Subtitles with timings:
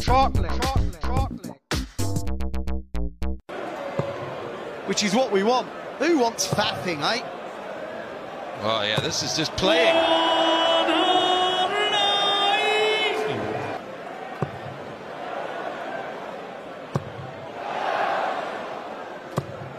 [0.00, 1.58] Shortleg, shortleg, shortleg.
[4.88, 5.68] which is what we want.
[5.98, 7.22] Who wants faffing, eh?
[8.62, 9.94] Oh yeah, this is just playing.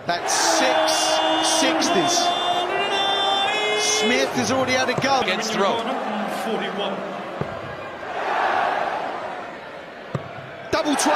[0.06, 0.94] That's six
[1.48, 2.18] sixties.
[4.00, 5.22] Smith has already had a go.
[5.22, 5.78] Against throw.
[10.80, 11.12] Double 12.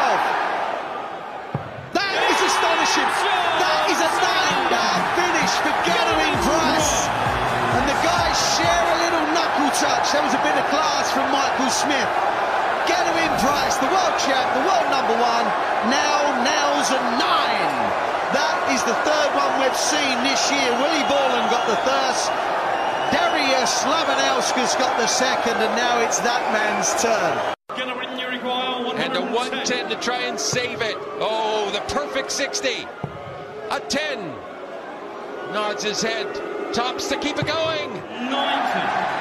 [1.95, 3.07] That is astonishing.
[3.63, 7.07] That is a nine-bar finish for Gathering Price.
[7.71, 10.11] And the guys share a little knuckle touch.
[10.11, 12.11] That was a bit of class from Michael Smith.
[12.91, 15.47] Gathering Price, the world champ, the world number one,
[15.87, 17.71] now nails a nine.
[18.35, 20.75] That is the third one we've seen this year.
[20.75, 22.35] Willie Borland got the first.
[23.15, 27.55] Darius Labanowski's got the second, and now it's that man's turn.
[29.33, 30.95] And a 110 to try and save it.
[31.19, 32.85] Oh, the perfect 60.
[33.71, 34.27] A 10.
[35.53, 36.27] Nods his head.
[36.73, 37.91] Tops to keep it going.
[38.29, 39.13] 90.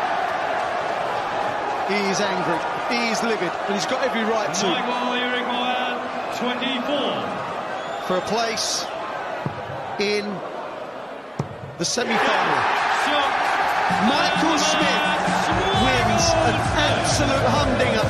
[1.92, 2.58] He's angry,
[2.88, 4.66] he's livid, and he's got every right to.
[6.38, 8.86] 24 For a place
[9.98, 10.24] in
[11.78, 12.82] the semi-final.
[14.08, 15.04] Michael Smith
[15.84, 18.08] wins an absolute humdinger,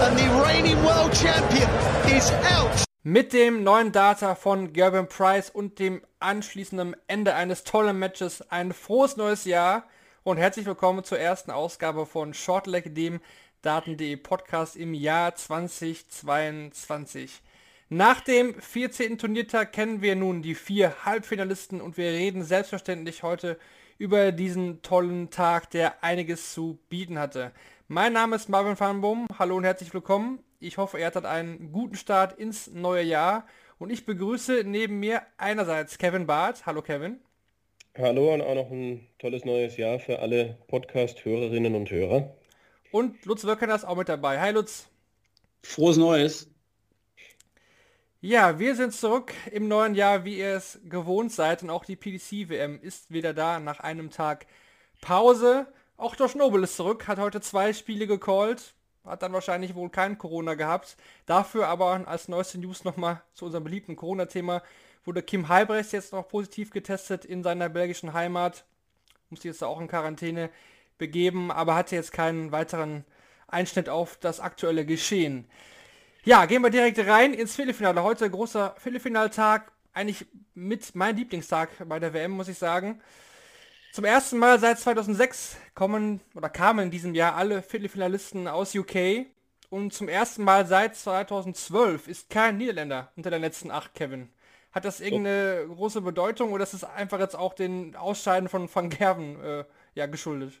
[0.00, 1.68] and the reigning world champion
[2.16, 2.84] is out.
[3.02, 8.72] Mit dem neuen Data von Gerben Price und dem anschließenden Ende eines tollen Matches ein
[8.72, 9.84] frohes neues Jahr
[10.22, 13.20] und herzlich willkommen zur ersten Ausgabe von Shortleg, dem
[13.62, 17.42] Daten.de Podcast im Jahr 2022.
[17.88, 19.18] Nach dem 14.
[19.18, 23.58] Turniertag kennen wir nun die vier Halbfinalisten und wir reden selbstverständlich heute
[23.96, 27.50] über diesen tollen Tag, der einiges zu bieten hatte.
[27.90, 30.40] Mein Name ist Marvin van Boom, hallo und herzlich willkommen.
[30.60, 33.46] Ich hoffe, ihr hattet einen guten Start ins neue Jahr
[33.78, 36.66] und ich begrüße neben mir einerseits Kevin Barth.
[36.66, 37.18] Hallo Kevin.
[37.96, 42.36] Hallo und auch noch ein tolles neues Jahr für alle Podcast-Hörerinnen und Hörer.
[42.92, 44.38] Und Lutz Wöckner ist auch mit dabei.
[44.38, 44.90] Hi Lutz.
[45.62, 46.50] Frohes Neues.
[48.20, 51.62] Ja, wir sind zurück im neuen Jahr, wie ihr es gewohnt seid.
[51.62, 54.46] Und auch die PDC-WM ist wieder da nach einem Tag
[55.00, 55.68] Pause.
[55.98, 58.74] Auch Josh Noble ist zurück, hat heute zwei Spiele gecallt.
[59.04, 60.96] Hat dann wahrscheinlich wohl kein Corona gehabt.
[61.26, 64.62] Dafür aber als neueste News nochmal zu unserem beliebten Corona-Thema
[65.04, 68.64] wurde Kim Halbrechts jetzt noch positiv getestet in seiner belgischen Heimat.
[69.28, 70.50] Musste jetzt auch in Quarantäne
[70.98, 73.04] begeben, aber hatte jetzt keinen weiteren
[73.48, 75.48] Einschnitt auf das aktuelle Geschehen.
[76.22, 78.04] Ja, gehen wir direkt rein ins Viertelfinale.
[78.04, 79.72] Heute großer Viertelfinaltag.
[79.92, 83.00] Eigentlich mit mein Lieblingstag bei der WM, muss ich sagen.
[83.92, 89.26] Zum ersten Mal seit 2006 kommen oder kamen in diesem Jahr alle Viertelfinalisten aus UK.
[89.70, 94.28] Und zum ersten Mal seit 2012 ist kein Niederländer unter den letzten acht, Kevin.
[94.72, 98.90] Hat das irgendeine große Bedeutung oder ist es einfach jetzt auch den Ausscheiden von Van
[98.90, 100.60] Gerven äh, ja, geschuldet?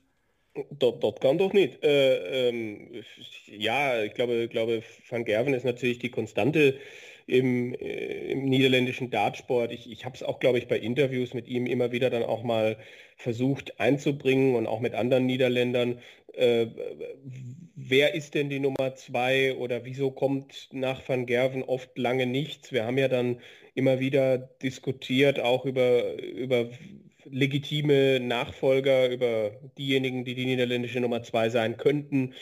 [0.70, 1.82] Dort, dort kann doch nicht.
[1.84, 3.02] Äh, ähm,
[3.46, 6.78] ja, ich glaube, ich glaube, Van Gerven ist natürlich die Konstante
[7.28, 9.70] im, äh, im niederländischen Dartsport.
[9.70, 12.42] Ich, ich habe es auch, glaube ich, bei Interviews mit ihm immer wieder dann auch
[12.42, 12.78] mal
[13.16, 15.98] versucht einzubringen und auch mit anderen Niederländern.
[16.32, 16.68] Äh,
[17.76, 22.72] wer ist denn die Nummer zwei oder wieso kommt nach Van Gerven oft lange nichts?
[22.72, 23.40] Wir haben ja dann
[23.74, 26.70] immer wieder diskutiert, auch über, über
[27.30, 32.32] legitime Nachfolger, über diejenigen, die die niederländische Nummer zwei sein könnten.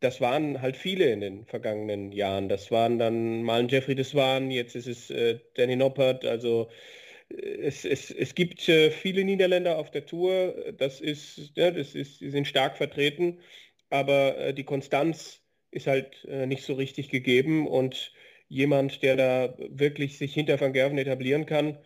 [0.00, 2.48] Das waren halt viele in den vergangenen Jahren.
[2.48, 6.24] Das waren dann mal ein Jeffrey Deswan, jetzt ist es äh, Danny Noppert.
[6.24, 6.70] Also
[7.30, 10.74] äh, es, es, es gibt äh, viele Niederländer auf der Tour.
[10.78, 13.40] Das ist, ja, das ist, die sind stark vertreten,
[13.90, 18.12] aber äh, die Konstanz ist halt äh, nicht so richtig gegeben und
[18.48, 21.78] jemand, der da wirklich sich hinter Van Gerven etablieren kann,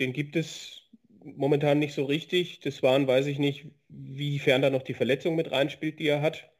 [0.00, 0.82] den gibt es
[1.24, 2.60] momentan nicht so richtig.
[2.60, 6.53] Das waren, weiß ich nicht, wiefern da noch die Verletzung mit reinspielt, die er hat.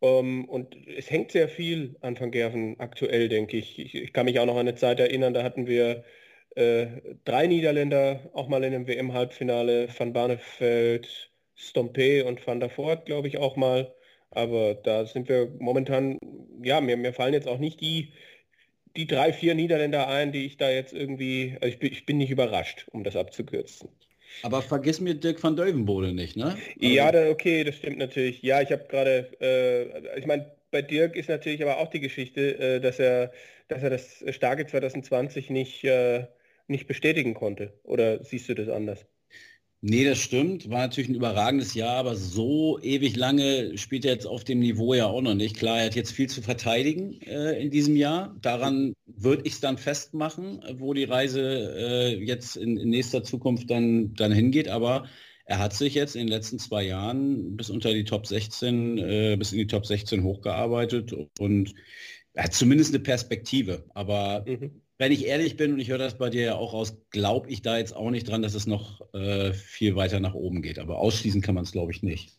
[0.00, 3.78] Um, ähm, und es hängt sehr viel an Van Gerven aktuell, denke ich.
[3.78, 3.94] ich.
[3.94, 4.12] ich.
[4.12, 6.04] kann mich auch noch an eine Zeit erinnern, da hatten wir
[6.56, 6.86] äh,
[7.24, 13.28] drei Niederländer auch mal in einem WM-Halbfinale, Van Barneveld, Stompe und Van der Voort, glaube
[13.28, 13.94] ich, auch mal.
[14.30, 16.18] Aber da sind wir momentan,
[16.62, 18.12] ja, mir, mir fallen jetzt auch nicht die,
[18.96, 22.30] die drei, vier Niederländer ein, die ich da jetzt irgendwie, also ich ich bin nicht
[22.30, 23.90] überrascht, um das abzukürzen.
[24.42, 26.64] Aber vergiss mir Dirk van Deuvenbode nicht, ne?
[26.80, 28.42] Also ja, da, okay, das stimmt natürlich.
[28.42, 32.58] Ja, ich habe gerade, äh, ich meine, bei Dirk ist natürlich aber auch die Geschichte,
[32.58, 33.32] äh, dass er,
[33.68, 36.26] dass er das starke 2020 nicht, äh,
[36.66, 37.72] nicht bestätigen konnte.
[37.84, 39.06] Oder siehst du das anders?
[39.80, 40.68] Nee, das stimmt.
[40.70, 44.92] War natürlich ein überragendes Jahr, aber so ewig lange spielt er jetzt auf dem Niveau
[44.92, 45.56] ja auch noch nicht.
[45.56, 48.34] Klar, er hat jetzt viel zu verteidigen äh, in diesem Jahr.
[48.42, 51.40] Daran würde ich es dann festmachen, wo die Reise
[51.78, 54.68] äh, jetzt in, in, nächster Zukunft dann, dann hingeht.
[54.68, 55.06] Aber
[55.44, 59.36] er hat sich jetzt in den letzten zwei Jahren bis unter die Top 16, äh,
[59.38, 61.74] bis in die Top 16 hochgearbeitet und
[62.32, 63.84] er hat zumindest eine Perspektive.
[63.94, 66.96] Aber mhm wenn ich ehrlich bin, und ich höre das bei dir ja auch raus,
[67.10, 70.60] glaube ich da jetzt auch nicht dran, dass es noch äh, viel weiter nach oben
[70.60, 70.78] geht.
[70.78, 72.36] Aber ausschließen kann man es, glaube ich, nicht.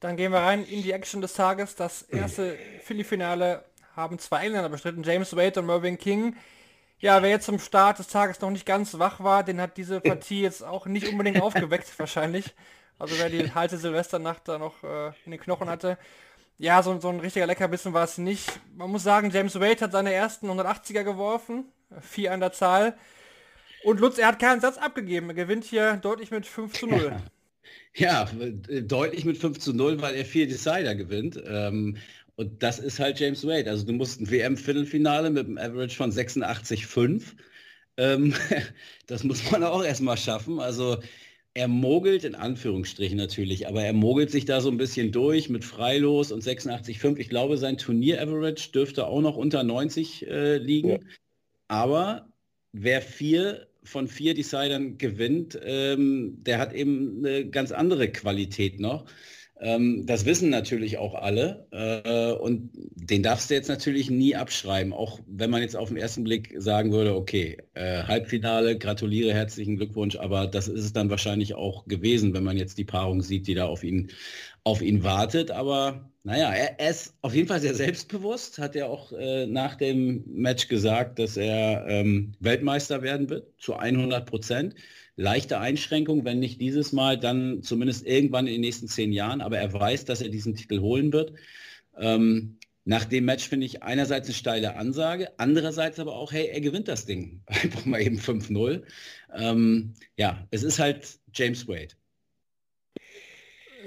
[0.00, 1.74] Dann gehen wir rein in die Action des Tages.
[1.74, 3.64] Das erste Philly-Finale
[3.94, 6.36] haben zwei Engländer bestritten, James Wade und Mervyn King.
[6.98, 10.00] Ja, wer jetzt zum Start des Tages noch nicht ganz wach war, den hat diese
[10.00, 12.54] Partie jetzt auch nicht unbedingt aufgeweckt wahrscheinlich.
[12.98, 15.98] Also wer die halte Silvesternacht da noch äh, in den Knochen hatte.
[16.58, 18.48] Ja, so, so ein richtiger Leckerbissen war es nicht.
[18.76, 21.64] Man muss sagen, James Wade hat seine ersten 180er geworfen,
[22.00, 22.96] vier an der Zahl.
[23.84, 25.28] Und Lutz, er hat keinen Satz abgegeben.
[25.28, 27.16] Er gewinnt hier deutlich mit 5 zu 0.
[27.94, 28.28] Ja,
[28.82, 31.40] deutlich mit 5 zu 0, weil er vier Decider gewinnt.
[31.46, 31.96] Ähm,
[32.36, 33.70] und das ist halt James Wade.
[33.70, 37.22] Also du musst ein WM-Viertelfinale mit einem Average von 86,5.
[37.96, 38.34] Ähm,
[39.06, 40.60] das muss man auch erstmal schaffen.
[40.60, 40.98] Also
[41.56, 45.64] er mogelt in Anführungsstrichen natürlich, aber er mogelt sich da so ein bisschen durch mit
[45.64, 47.16] Freilos und 86,5.
[47.16, 50.90] Ich glaube, sein Turnier-Average dürfte auch noch unter 90 äh, liegen.
[50.90, 50.98] Ja.
[51.68, 52.28] Aber
[52.72, 59.06] wer vier von vier Decidern gewinnt, ähm, der hat eben eine ganz andere Qualität noch.
[59.58, 64.92] Ähm, das wissen natürlich auch alle äh, und den darfst du jetzt natürlich nie abschreiben,
[64.92, 69.76] auch wenn man jetzt auf den ersten Blick sagen würde, okay, äh, Halbfinale, gratuliere, herzlichen
[69.76, 73.46] Glückwunsch, aber das ist es dann wahrscheinlich auch gewesen, wenn man jetzt die Paarung sieht,
[73.46, 74.10] die da auf ihn,
[74.62, 75.50] auf ihn wartet.
[75.50, 79.76] Aber naja, er, er ist auf jeden Fall sehr selbstbewusst, hat er auch äh, nach
[79.76, 84.74] dem Match gesagt, dass er ähm, Weltmeister werden wird, zu 100 Prozent
[85.16, 89.40] leichte Einschränkung, wenn nicht dieses Mal, dann zumindest irgendwann in den nächsten zehn Jahren.
[89.40, 91.32] Aber er weiß, dass er diesen Titel holen wird.
[91.98, 96.60] Ähm, nach dem Match finde ich einerseits eine steile Ansage, andererseits aber auch, hey, er
[96.60, 97.42] gewinnt das Ding.
[97.46, 98.82] Einfach mal eben 5-0.
[99.34, 101.94] Ähm, ja, es ist halt James Wade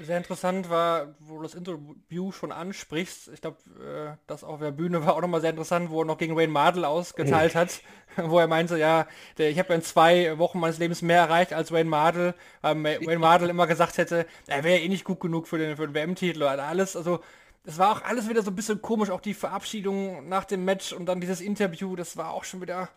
[0.00, 3.28] sehr interessant war, wo du das Interview schon ansprichst.
[3.28, 6.18] Ich glaube, äh, das auf der Bühne war auch nochmal sehr interessant, wo er noch
[6.18, 7.80] gegen Wayne Mardell ausgeteilt hat,
[8.16, 9.06] wo er meinte, ja,
[9.36, 13.50] ich habe in zwei Wochen meines Lebens mehr erreicht als Wayne Mardell, weil Wayne Mardell
[13.50, 16.64] immer gesagt hätte, er wäre eh nicht gut genug für den, für den WM-Titel oder
[16.64, 16.96] alles.
[16.96, 17.20] Also
[17.64, 20.92] es war auch alles wieder so ein bisschen komisch, auch die Verabschiedung nach dem Match
[20.92, 22.88] und dann dieses Interview, das war auch schon wieder,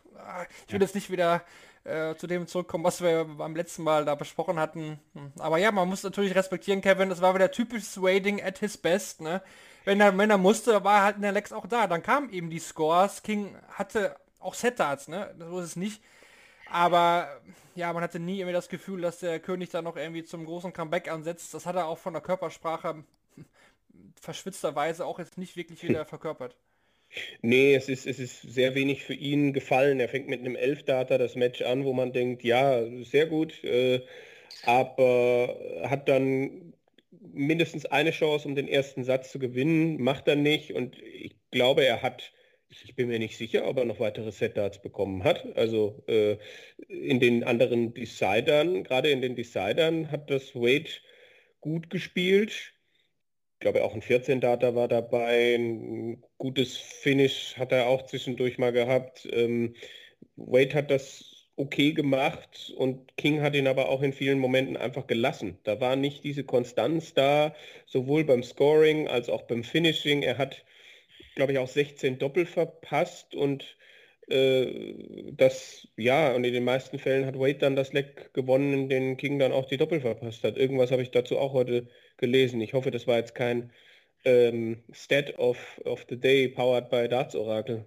[0.68, 1.44] ich will jetzt nicht wieder
[1.84, 5.00] äh, zu dem zurückkommen, was wir beim letzten Mal da besprochen hatten.
[5.40, 9.22] Aber ja, man muss natürlich respektieren, Kevin, das war wieder typisches Wading at his best,
[9.22, 9.42] ne?
[9.86, 11.88] Wenn er, wenn er musste, war halt in der Lex auch da.
[11.88, 13.22] Dann kamen eben die Scores.
[13.22, 15.36] King hatte auch Set-Darts, ne?
[15.38, 16.02] So ist es nicht.
[16.72, 17.42] Aber
[17.76, 20.72] ja, man hatte nie irgendwie das Gefühl, dass der König da noch irgendwie zum großen
[20.72, 21.54] Comeback ansetzt.
[21.54, 23.04] Das hat er auch von der Körpersprache
[24.22, 26.56] verschwitzterweise auch jetzt nicht wirklich wieder verkörpert.
[27.42, 30.00] Nee, es ist, es ist sehr wenig für ihn gefallen.
[30.00, 34.02] Er fängt mit einem Elfdata das Match an, wo man denkt, ja, sehr gut, äh,
[34.64, 36.74] aber hat dann
[37.34, 41.86] mindestens eine Chance, um den ersten Satz zu gewinnen, macht er nicht und ich glaube,
[41.86, 42.32] er hat,
[42.70, 45.46] ich bin mir nicht sicher, ob er noch weitere Set-Darts bekommen hat.
[45.56, 46.38] Also äh,
[46.88, 50.90] in den anderen Decidern, gerade in den Decidern hat das Wade
[51.62, 52.73] gut gespielt
[53.64, 58.74] glaube auch ein 14 Data war dabei, ein gutes Finish hat er auch zwischendurch mal
[58.74, 59.28] gehabt.
[59.32, 59.76] Ähm,
[60.36, 65.08] Wade hat das okay gemacht und King hat ihn aber auch in vielen Momenten einfach
[65.08, 65.60] gelassen.
[65.64, 67.56] Da war nicht diese Konstanz da,
[67.86, 70.24] sowohl beim Scoring als auch beim Finishing.
[70.24, 70.66] Er hat,
[71.36, 73.78] glaube ich, auch 16 Doppel verpasst und
[74.28, 78.90] äh, das, ja, und in den meisten Fällen hat Wade dann das Leck gewonnen, in
[78.90, 80.58] den King dann auch die Doppel verpasst hat.
[80.58, 82.62] Irgendwas habe ich dazu auch heute gelesen.
[82.62, 83.72] Ich hoffe, das war jetzt kein
[84.26, 87.86] ähm, Stat of, of the Day powered by Darts Oracle.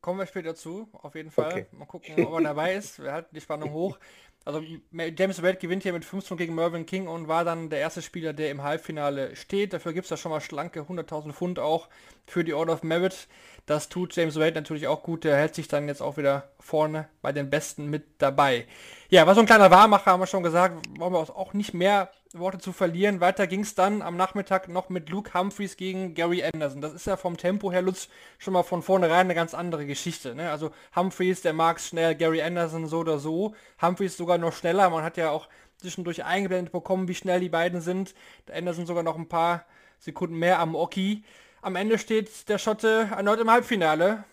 [0.00, 1.52] Kommen wir später zu, auf jeden Fall.
[1.52, 1.66] Okay.
[1.72, 3.02] Mal gucken, ob er dabei ist.
[3.02, 3.98] Wir halten die Spannung hoch.
[4.44, 8.00] Also James Wade gewinnt hier mit 5 gegen Mervyn King und war dann der erste
[8.00, 9.72] Spieler, der im Halbfinale steht.
[9.72, 11.88] Dafür gibt es da schon mal schlanke 100.000 Pfund auch
[12.26, 13.28] für die Order of Merit.
[13.68, 15.24] Das tut James Wade natürlich auch gut.
[15.24, 18.66] Der hält sich dann jetzt auch wieder vorne bei den Besten mit dabei.
[19.10, 20.86] Ja, war so ein kleiner Wahrmacher, haben wir schon gesagt.
[20.98, 23.20] Wollen wir auch nicht mehr Worte zu verlieren.
[23.20, 26.80] Weiter ging es dann am Nachmittag noch mit Luke Humphreys gegen Gary Anderson.
[26.80, 28.08] Das ist ja vom Tempo her, Lutz,
[28.38, 30.34] schon mal von vornherein eine ganz andere Geschichte.
[30.34, 30.50] Ne?
[30.50, 33.54] Also Humphreys, der mag schnell, Gary Anderson so oder so.
[33.82, 34.88] Humphreys sogar noch schneller.
[34.88, 35.46] Man hat ja auch
[35.76, 38.14] zwischendurch eingeblendet bekommen, wie schnell die beiden sind.
[38.46, 39.66] Der Anderson sogar noch ein paar
[39.98, 41.22] Sekunden mehr am Oki.
[41.60, 44.24] Am Ende steht der Schotte erneut im Halbfinale,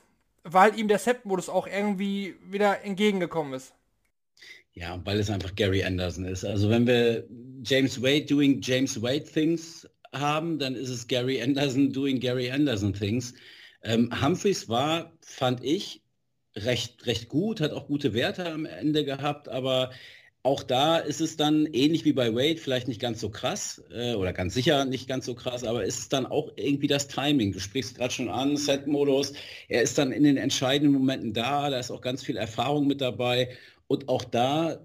[0.44, 3.74] weil ihm der Set-Modus auch irgendwie wieder entgegengekommen ist.
[4.74, 6.44] Ja, weil es einfach Gary Anderson ist.
[6.44, 7.25] Also wenn wir
[7.63, 12.94] James Wade doing James Wade things haben, dann ist es Gary Anderson doing Gary Anderson
[12.94, 13.34] things.
[13.84, 16.01] Ähm, Humphreys war, fand ich,
[16.55, 19.91] recht, recht gut, hat auch gute Werte am Ende gehabt, aber
[20.45, 24.13] auch da ist es dann ähnlich wie bei Wade, vielleicht nicht ganz so krass äh,
[24.13, 27.51] oder ganz sicher nicht ganz so krass, aber ist es dann auch irgendwie das Timing.
[27.51, 29.33] Du sprichst gerade schon an, Set-Modus,
[29.69, 33.01] er ist dann in den entscheidenden Momenten da, da ist auch ganz viel Erfahrung mit
[33.01, 33.49] dabei
[33.87, 34.77] und auch da,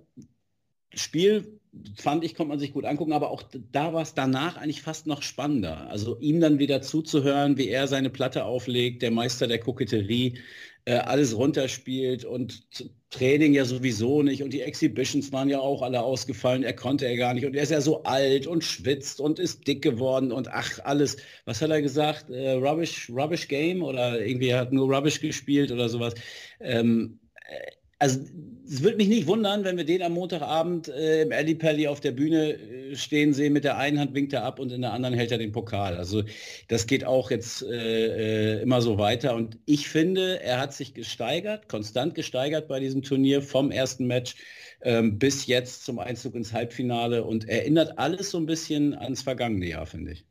[0.94, 1.60] Spiel
[1.94, 5.06] fand ich, konnte man sich gut angucken, aber auch da war es danach eigentlich fast
[5.06, 5.88] noch spannender.
[5.90, 10.38] Also ihm dann wieder zuzuhören, wie er seine Platte auflegt, der Meister der Koketterie,
[10.86, 12.64] äh, alles runterspielt und
[13.10, 17.16] Training ja sowieso nicht und die Exhibitions waren ja auch alle ausgefallen, er konnte er
[17.16, 20.48] gar nicht und er ist ja so alt und schwitzt und ist dick geworden und
[20.48, 25.20] ach alles, was hat er gesagt, äh, Rubbish, Rubbish Game oder irgendwie hat nur Rubbish
[25.20, 26.14] gespielt oder sowas.
[26.60, 28.18] Ähm, äh, also
[28.66, 32.00] es würde mich nicht wundern, wenn wir den am Montagabend äh, im Alley Pally auf
[32.00, 34.92] der Bühne äh, stehen sehen, mit der einen Hand winkt er ab und in der
[34.92, 35.96] anderen hält er den Pokal.
[35.96, 36.22] Also
[36.68, 39.34] das geht auch jetzt äh, äh, immer so weiter.
[39.34, 44.36] Und ich finde, er hat sich gesteigert, konstant gesteigert bei diesem Turnier vom ersten Match
[44.82, 49.66] ähm, bis jetzt zum Einzug ins Halbfinale und erinnert alles so ein bisschen ans vergangene
[49.66, 50.24] Jahr, finde ich.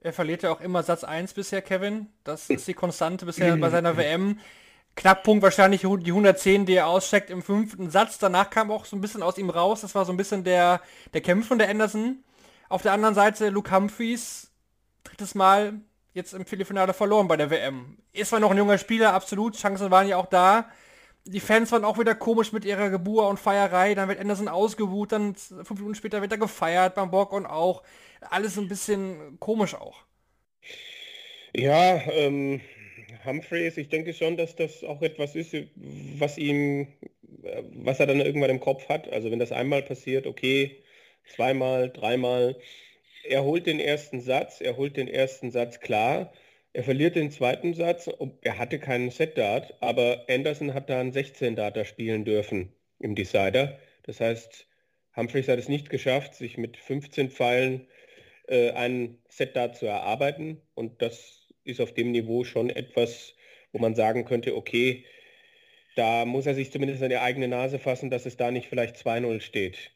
[0.00, 2.06] Er verliert ja auch immer Satz 1 bisher, Kevin.
[2.24, 4.38] Das ist die Konstante bisher bei seiner WM.
[4.98, 8.18] Knackpunkt wahrscheinlich die 110, die er aussteckt im fünften Satz.
[8.18, 9.82] Danach kam auch so ein bisschen aus ihm raus.
[9.82, 10.80] Das war so ein bisschen der,
[11.14, 12.24] der Kämpf von der Anderson.
[12.68, 14.50] Auf der anderen Seite Luke Humphreys,
[15.04, 15.74] drittes Mal
[16.14, 17.98] jetzt im Viertelfinale verloren bei der WM.
[18.12, 19.56] Ist zwar noch ein junger Spieler, absolut.
[19.56, 20.68] Chancen waren ja auch da.
[21.24, 23.94] Die Fans waren auch wieder komisch mit ihrer Geburt und Feierei.
[23.94, 27.84] Dann wird Anderson ausgebuht, dann fünf Minuten später wird er gefeiert beim Bock und auch.
[28.20, 30.02] Alles ein bisschen komisch auch.
[31.54, 32.60] Ja, ähm,
[33.28, 35.54] Humphreys, ich denke schon, dass das auch etwas ist,
[36.18, 36.88] was ihm,
[37.74, 39.08] was er dann irgendwann im Kopf hat.
[39.12, 40.82] Also wenn das einmal passiert, okay,
[41.34, 42.56] zweimal, dreimal.
[43.24, 46.32] Er holt den ersten Satz, er holt den ersten Satz klar.
[46.72, 48.08] Er verliert den zweiten Satz.
[48.42, 53.78] Er hatte keinen Set-Dart, aber Anderson hat da einen 16-Darter spielen dürfen im Decider.
[54.04, 54.66] Das heißt,
[55.16, 57.88] Humphreys hat es nicht geschafft, sich mit 15 Pfeilen
[58.46, 60.60] äh, einen Set-Dart zu erarbeiten.
[60.74, 63.34] Und das ist auf dem Niveau schon etwas,
[63.72, 65.04] wo man sagen könnte, okay,
[65.94, 68.96] da muss er sich zumindest an die eigene Nase fassen, dass es da nicht vielleicht
[68.96, 69.90] 2-0 steht.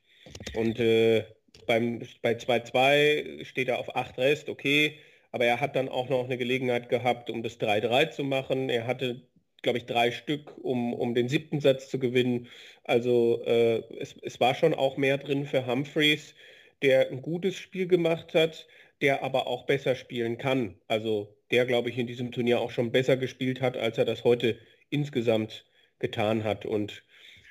[0.54, 1.24] Und äh,
[1.66, 4.98] beim, bei 2-2 steht er auf 8 Rest, okay,
[5.30, 8.68] aber er hat dann auch noch eine Gelegenheit gehabt, um das 3-3 zu machen.
[8.68, 9.22] Er hatte,
[9.62, 12.48] glaube ich, drei Stück, um, um den siebten Satz zu gewinnen.
[12.84, 16.34] Also äh, es, es war schon auch mehr drin für Humphreys,
[16.82, 18.66] der ein gutes Spiel gemacht hat,
[19.00, 20.78] der aber auch besser spielen kann.
[20.86, 24.24] Also der, glaube ich, in diesem Turnier auch schon besser gespielt hat, als er das
[24.24, 24.58] heute
[24.90, 25.64] insgesamt
[25.98, 26.64] getan hat.
[26.66, 27.02] Und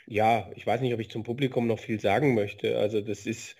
[0.07, 2.77] ja, ich weiß nicht, ob ich zum Publikum noch viel sagen möchte.
[2.79, 3.55] Also das ist,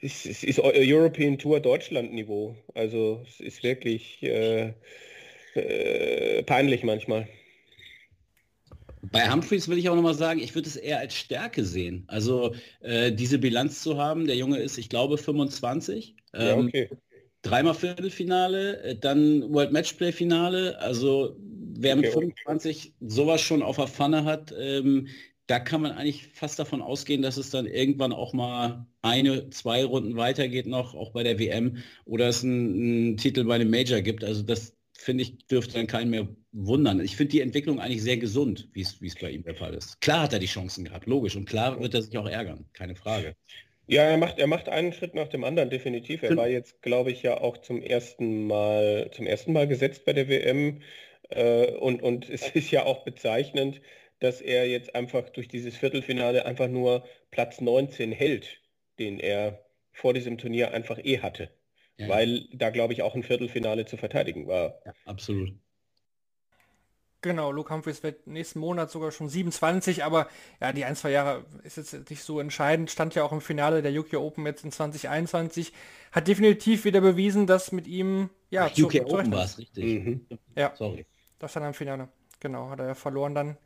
[0.00, 2.56] es ist, ist European Tour Deutschland Niveau.
[2.74, 4.72] Also es ist wirklich äh,
[5.54, 7.28] äh, peinlich manchmal.
[9.12, 12.04] Bei Humphreys will ich auch nochmal sagen, ich würde es eher als Stärke sehen.
[12.08, 16.16] Also äh, diese Bilanz zu haben, der Junge ist, ich glaube, 25.
[16.34, 16.90] Ja, ähm, okay
[17.42, 20.78] dreimal Viertelfinale, äh, dann World Matchplay Finale.
[20.80, 22.92] Also wer okay, mit 25 okay.
[23.00, 25.08] sowas schon auf der Pfanne hat, ähm,
[25.46, 29.82] da kann man eigentlich fast davon ausgehen, dass es dann irgendwann auch mal eine, zwei
[29.82, 34.02] Runden weitergeht noch, auch bei der WM, oder es einen, einen Titel bei einem Major
[34.02, 34.24] gibt.
[34.24, 37.00] Also das finde ich, dürfte dann keinen mehr wundern.
[37.00, 40.00] Ich finde die Entwicklung eigentlich sehr gesund, wie es bei ihm der Fall ist.
[40.02, 41.36] Klar hat er die Chancen gehabt, logisch.
[41.36, 43.34] Und klar wird er sich auch ärgern, keine Frage.
[43.88, 46.22] Ja, er macht, er macht einen Schritt nach dem anderen, definitiv.
[46.22, 50.12] Er war jetzt, glaube ich, ja auch zum ersten Mal, zum ersten Mal gesetzt bei
[50.12, 50.82] der WM.
[51.30, 53.80] Äh, und, und es ist ja auch bezeichnend,
[54.20, 58.60] dass er jetzt einfach durch dieses Viertelfinale einfach nur Platz 19 hält,
[58.98, 61.50] den er vor diesem Turnier einfach eh hatte.
[61.96, 62.08] ja.
[62.08, 64.80] weil da, glaube ich, auch ein Viertelfinale zu verteidigen war.
[64.84, 65.52] Ja, absolut.
[67.20, 70.28] Genau, Luke Humphreys wird nächsten Monat sogar schon 27, aber
[70.60, 73.82] ja, die ein, zwei Jahre ist jetzt nicht so entscheidend, stand ja auch im Finale
[73.82, 75.72] der UK Open jetzt in 2021,
[76.12, 80.04] hat definitiv wieder bewiesen, dass mit ihm, ja, Ach, UK Open war es, richtig.
[80.04, 80.26] Mhm.
[80.54, 81.06] Ja, sorry.
[81.40, 82.08] Das dann im Finale.
[82.40, 83.56] Genau, hat er verloren dann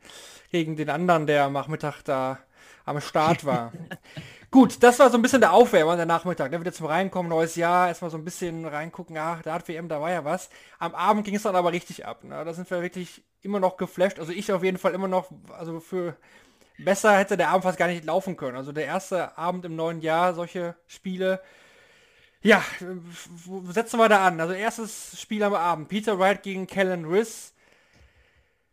[0.49, 2.39] gegen den anderen, der am Nachmittag da
[2.85, 3.71] am Start war.
[4.53, 6.51] Gut, das war so ein bisschen der Aufwärmer der Nachmittag.
[6.51, 6.61] Da ne?
[6.61, 9.99] wieder zum Reinkommen, neues Jahr, erstmal so ein bisschen reingucken, ach, da hat WM, da
[9.99, 10.51] war ja was.
[10.77, 12.23] Am Abend ging es dann aber richtig ab.
[12.23, 12.45] Ne?
[12.45, 14.19] Da sind wir wirklich immer noch geflasht.
[14.19, 16.15] Also ich auf jeden Fall immer noch, also für
[16.77, 18.55] besser hätte der Abend fast gar nicht laufen können.
[18.55, 21.41] Also der erste Abend im neuen Jahr, solche Spiele.
[22.43, 22.63] Ja,
[23.71, 24.39] setzen wir da an?
[24.39, 25.87] Also erstes Spiel am Abend.
[25.87, 27.55] Peter Wright gegen Kellen Riss.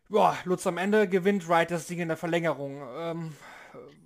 [0.09, 2.83] Boah, Lutz am Ende gewinnt Wright das Ding in der Verlängerung.
[2.99, 3.33] Ähm,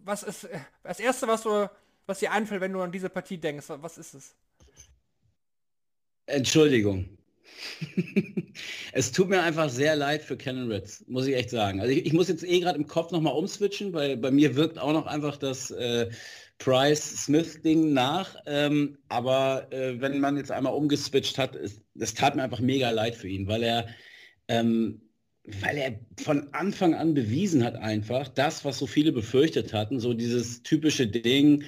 [0.05, 0.47] was ist
[0.83, 1.69] das erste, was du,
[2.05, 3.65] was dir einfällt, wenn du an diese Partie denkst?
[3.67, 4.35] Was ist es?
[6.27, 7.17] Entschuldigung.
[8.93, 11.79] es tut mir einfach sehr leid für Canon Ritz, muss ich echt sagen.
[11.79, 14.77] Also ich, ich muss jetzt eh gerade im Kopf nochmal umswitchen, weil bei mir wirkt
[14.77, 16.09] auch noch einfach das äh,
[16.59, 18.35] Price-Smith-Ding nach.
[18.45, 23.15] Ähm, aber äh, wenn man jetzt einmal umgeswitcht hat, es tat mir einfach mega leid
[23.15, 23.87] für ihn, weil er
[24.47, 25.01] ähm,
[25.61, 30.13] weil er von Anfang an bewiesen hat einfach, das, was so viele befürchtet hatten, so
[30.13, 31.63] dieses typische Ding,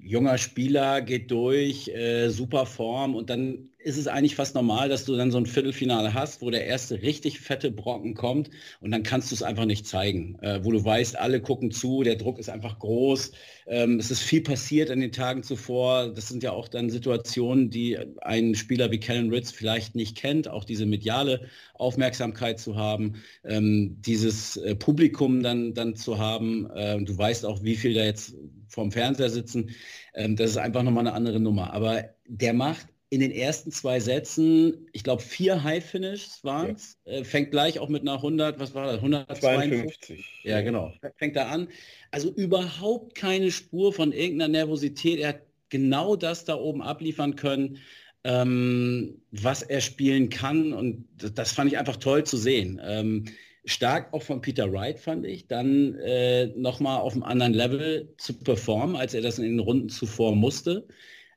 [0.00, 5.06] junger Spieler geht durch, äh, super Form und dann ist es eigentlich fast normal, dass
[5.06, 9.02] du dann so ein Viertelfinale hast, wo der erste richtig fette Brocken kommt und dann
[9.02, 12.38] kannst du es einfach nicht zeigen, äh, wo du weißt, alle gucken zu, der Druck
[12.38, 13.32] ist einfach groß,
[13.66, 17.70] ähm, es ist viel passiert in den Tagen zuvor, das sind ja auch dann Situationen,
[17.70, 23.14] die ein Spieler wie Kellen Ritz vielleicht nicht kennt, auch diese mediale Aufmerksamkeit zu haben,
[23.44, 28.04] ähm, dieses äh, Publikum dann, dann zu haben, äh, du weißt auch, wie viel da
[28.04, 28.34] jetzt
[28.68, 29.70] vorm Fernseher sitzen,
[30.14, 34.00] ähm, das ist einfach nochmal eine andere Nummer, aber der macht in den ersten zwei
[34.00, 36.98] Sätzen, ich glaube, vier High Finishes waren es.
[37.06, 37.12] Ja.
[37.12, 38.96] Äh, fängt gleich auch mit einer 100, was war das?
[38.96, 40.24] 152.
[40.42, 40.92] Ja, genau.
[41.16, 41.68] Fängt da an.
[42.10, 45.20] Also überhaupt keine Spur von irgendeiner Nervosität.
[45.20, 45.40] Er hat
[45.70, 47.78] genau das da oben abliefern können,
[48.24, 50.74] ähm, was er spielen kann.
[50.74, 52.78] Und das, das, fand ich einfach toll zu sehen.
[52.84, 53.24] Ähm,
[53.64, 58.34] stark auch von Peter Wright, fand ich, dann äh, nochmal auf einem anderen Level zu
[58.34, 60.86] performen, als er das in den Runden zuvor musste.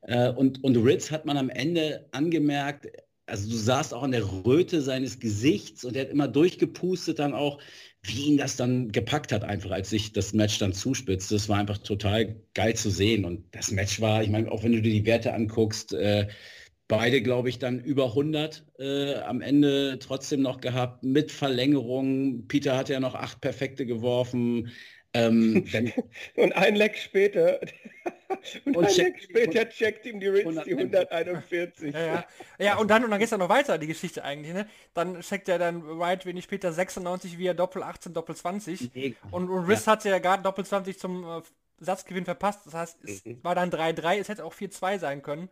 [0.02, 2.88] Äh, und, und Ritz hat man am Ende angemerkt,
[3.26, 7.34] also du sahst auch an der Röte seines Gesichts und er hat immer durchgepustet dann
[7.34, 7.60] auch,
[8.04, 11.32] wie ihn das dann gepackt hat, einfach als sich das Match dann zuspitzt.
[11.32, 13.26] Das war einfach total geil zu sehen.
[13.26, 16.28] Und das Match war, ich meine, auch wenn du dir die Werte anguckst, äh,
[16.88, 22.48] beide, glaube ich, dann über 100 äh, am Ende trotzdem noch gehabt, mit Verlängerung.
[22.48, 24.72] Peter hat ja noch acht Perfekte geworfen.
[25.14, 25.66] Ähm,
[26.36, 27.60] und ein Leck später,
[28.66, 31.94] und, und ein Leck später checkt ihm die Ritz die 141.
[31.94, 32.26] Ja, ja.
[32.60, 34.68] ja, und dann, und dann geht es ja noch weiter, die Geschichte eigentlich, ne?
[34.94, 38.94] Dann checkt er dann Wright wenig später 96 wie er Doppel 18, Doppel 20.
[38.94, 39.16] Nee.
[39.32, 39.94] Und, und Riss ja.
[39.94, 41.42] hat ja gerade Doppel 20 zum äh,
[41.80, 42.62] Satzgewinn verpasst.
[42.66, 43.40] Das heißt, es mhm.
[43.44, 45.50] war dann 3-3, es hätte auch 4-2 sein können.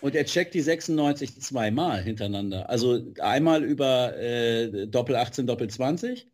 [0.00, 2.68] Und er checkt die 96 zweimal hintereinander.
[2.68, 6.28] Also einmal über äh, Doppel 18, Doppel 20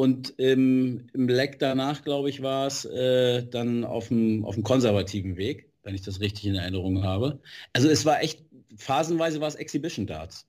[0.00, 4.64] und im, im Leck danach, glaube ich, war es äh, dann auf dem, auf dem
[4.64, 7.42] konservativen Weg, wenn ich das richtig in Erinnerung habe.
[7.74, 8.42] Also es war echt,
[8.76, 10.48] phasenweise war es Exhibition Darts.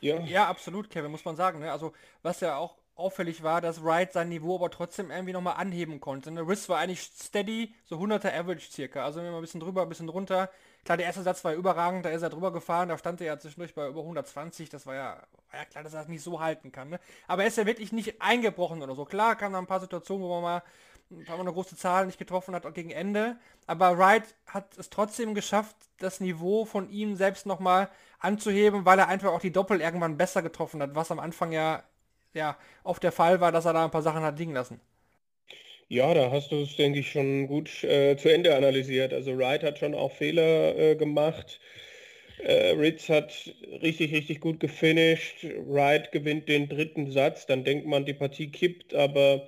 [0.00, 0.18] Ja.
[0.20, 1.58] ja, absolut, Kevin, muss man sagen.
[1.58, 1.70] Ne?
[1.70, 6.00] Also was ja auch auffällig war, dass Wright sein Niveau aber trotzdem irgendwie nochmal anheben
[6.00, 6.30] konnte.
[6.32, 6.48] Der ne?
[6.48, 9.04] Riss war eigentlich steady, so 100er Average circa.
[9.04, 10.50] Also immer ein bisschen drüber, ein bisschen drunter.
[10.84, 13.38] Klar, der erste Satz war überragend, da ist er drüber gefahren, da stand er ja
[13.38, 14.68] zwischendurch bei über 120.
[14.68, 16.90] Das war ja, war ja klar, dass er das nicht so halten kann.
[16.90, 17.00] Ne?
[17.28, 19.04] Aber er ist ja wirklich nicht eingebrochen oder so.
[19.04, 20.62] Klar, kam da ein paar Situationen, wo man mal
[21.10, 23.36] ein paar eine große Zahl nicht getroffen hat gegen Ende.
[23.66, 29.08] Aber Wright hat es trotzdem geschafft, das Niveau von ihm selbst nochmal anzuheben, weil er
[29.08, 31.82] einfach auch die Doppel irgendwann besser getroffen hat, was am Anfang ja
[32.34, 34.80] ja oft der Fall war, dass er da ein paar Sachen hat liegen lassen.
[35.88, 39.12] Ja, da hast du es, denke ich, schon gut äh, zu Ende analysiert.
[39.12, 41.60] Also Wright hat schon auch Fehler äh, gemacht.
[42.38, 45.44] Äh, Ritz hat richtig, richtig gut gefinisht.
[45.66, 47.44] Wright gewinnt den dritten Satz.
[47.46, 49.46] Dann denkt man, die Partie kippt, aber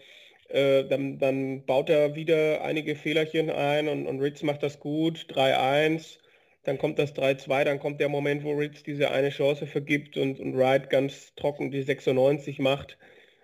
[0.49, 5.27] äh, dann, dann, baut er wieder einige Fehlerchen ein und, und Ritz macht das gut.
[5.31, 6.19] 3-1
[6.65, 10.41] dann kommt das 3-2, dann kommt der Moment, wo Ritz diese eine Chance vergibt und,
[10.41, 12.99] und Wright ganz trocken die 96 macht.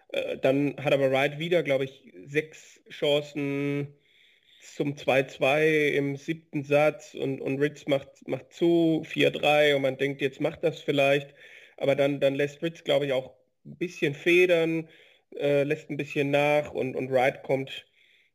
[0.08, 3.94] Äh, dann hat aber Wright wieder, glaube ich, sechs Chancen
[4.62, 10.20] zum 2-2 im siebten Satz und, und Ritz macht, macht zu, 4-3 und man denkt,
[10.20, 11.34] jetzt macht das vielleicht.
[11.76, 14.88] Aber dann, dann lässt Ritz, glaube ich, auch ein bisschen federn,
[15.36, 17.86] äh, lässt ein bisschen nach und, und Wright kommt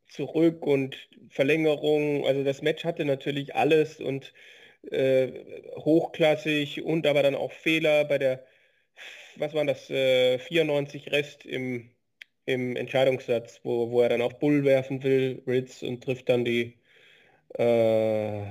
[0.08, 2.26] zurück und Verlängerung.
[2.26, 4.34] Also das Match hatte natürlich alles und
[4.92, 5.32] äh,
[5.78, 8.46] hochklassig und aber dann auch Fehler bei der,
[9.38, 11.92] was waren das, äh, 94 Rest im,
[12.46, 16.80] im Entscheidungssatz, wo, wo er dann auf Bull werfen will, Ritz, und trifft dann die,
[17.56, 18.42] äh,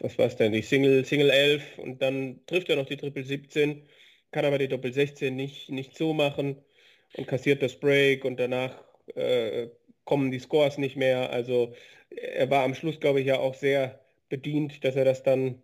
[0.00, 3.24] was war es denn, die Single, Single 11 und dann trifft er noch die Triple
[3.24, 3.86] 17,
[4.32, 6.62] kann aber die Doppel 16 nicht, nicht so machen
[7.16, 8.82] und kassiert das Break und danach
[9.14, 9.68] äh,
[10.04, 11.30] kommen die Scores nicht mehr.
[11.30, 11.74] Also
[12.10, 14.01] er war am Schluss, glaube ich, ja auch sehr
[14.32, 15.62] bedient, dass er das dann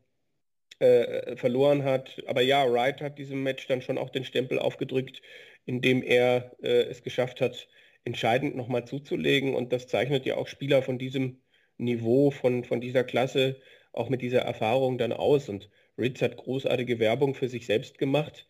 [0.79, 2.23] äh, verloren hat.
[2.27, 5.23] Aber ja, Wright hat diesem Match dann schon auch den Stempel aufgedrückt,
[5.65, 7.67] indem er äh, es geschafft hat,
[8.05, 9.55] entscheidend nochmal zuzulegen.
[9.55, 11.41] Und das zeichnet ja auch Spieler von diesem
[11.79, 13.57] Niveau, von, von dieser Klasse,
[13.95, 15.49] auch mit dieser Erfahrung dann aus.
[15.49, 18.47] Und Ritz hat großartige Werbung für sich selbst gemacht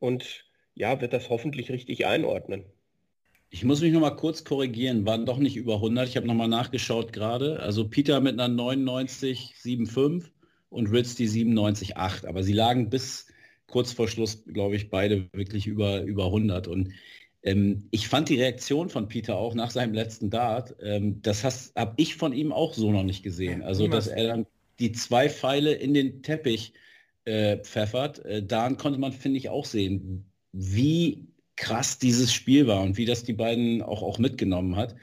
[0.00, 2.66] und ja, wird das hoffentlich richtig einordnen.
[3.54, 6.08] Ich muss mich noch mal kurz korrigieren, waren doch nicht über 100.
[6.08, 7.60] Ich habe noch mal nachgeschaut gerade.
[7.60, 10.24] Also Peter mit einer 99,75
[10.70, 12.26] und Ritz die 97,8.
[12.26, 13.26] Aber sie lagen bis
[13.66, 16.66] kurz vor Schluss, glaube ich, beide wirklich über, über 100.
[16.66, 16.94] Und
[17.42, 21.44] ähm, ich fand die Reaktion von Peter auch nach seinem letzten Dart, ähm, das
[21.76, 23.62] habe ich von ihm auch so noch nicht gesehen.
[23.62, 24.46] Also, dass er dann
[24.78, 26.72] die zwei Pfeile in den Teppich
[27.26, 32.82] äh, pfeffert, äh, daran konnte man, finde ich, auch sehen, wie krass dieses Spiel war
[32.82, 34.94] und wie das die beiden auch, auch mitgenommen hat.